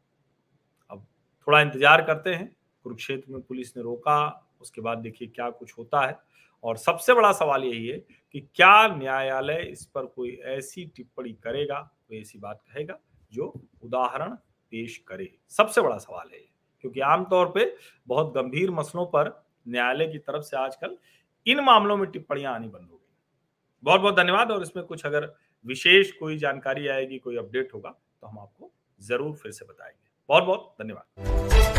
अब 0.91 1.05
थोड़ा 1.47 1.61
इंतज़ार 1.61 2.01
करते 2.01 2.33
हैं। 2.33 2.55
कुरुक्षेत्र 2.85 3.31
में 3.31 3.41
पुलिस 3.41 3.75
ने 3.77 3.83
रोका, 3.83 4.43
उसके 4.61 4.81
बाद 4.81 4.97
देखिए 4.97 5.27
क्या 5.27 5.49
कुछ 5.49 5.77
होता 5.77 6.05
है। 6.05 6.17
और 6.63 6.77
सबसे 6.77 7.13
बड़ा 7.13 7.31
सवाल 7.31 7.63
यही 7.63 7.87
है 7.87 7.97
कि 8.35 8.39
क्या 8.55 8.87
न्यायालय 8.87 9.61
इस 9.61 9.85
पर 9.85 10.05
कोई 10.05 10.31
ऐसी 10.47 10.85
टिप्पणी 10.85 11.33
करेगा, 11.33 11.79
कोई 12.07 12.19
ऐसी 12.19 12.39
बात 12.39 12.61
कहेगा, 12.63 12.97
जो 13.31 13.53
उदाहरण 13.83 14.35
पेश 14.73 14.97
करे? 15.07 15.29
सबसे 15.49 15.81
बड़ा 15.81 15.97
सवाल 15.97 16.29
है 16.33 16.39
क्योंकि 16.83 16.99
आमतौर 17.01 17.51
पे 17.55 17.75
बहुत 18.07 18.33
गंभीर 18.33 18.71
मसलों 18.71 19.05
पर 19.05 19.29
न्यायालय 19.67 20.07
की 20.07 20.17
तरफ़ 20.17 20.43
से 20.43 20.57
आजकल 20.57 20.97
इन 21.45 21.59
मामलों 21.59 21.97
में 21.97 22.09
टिप्पणियाँ 22.11 22.53
आनी 22.55 22.67
बंद 22.67 22.89
हो 22.91 22.97
गई। 22.97 23.15
बहुत 23.83 24.01
बहुत 24.01 24.15
धन्यवाद 24.15 24.51
और 24.51 24.61
इसमें 24.61 24.85
कुछ 24.85 25.05
अगर 25.05 25.25
विशेष 25.65 26.11
कोई 26.11 26.37
जानकारी 26.37 26.87
आएगी, 26.87 27.17
कोई 27.17 27.37
अपडेट 27.37 27.73
होगा 27.73 27.89
तो 27.89 28.27
हम 28.27 28.39
आपको 28.39 28.71
ज़रूर 29.01 29.35
फिर 29.35 29.51
से 29.51 29.65
बताएँगे। 29.65 30.09
बहुत 30.29 30.43
बहुत 30.43 30.75
धन्यवाद। 30.81 31.76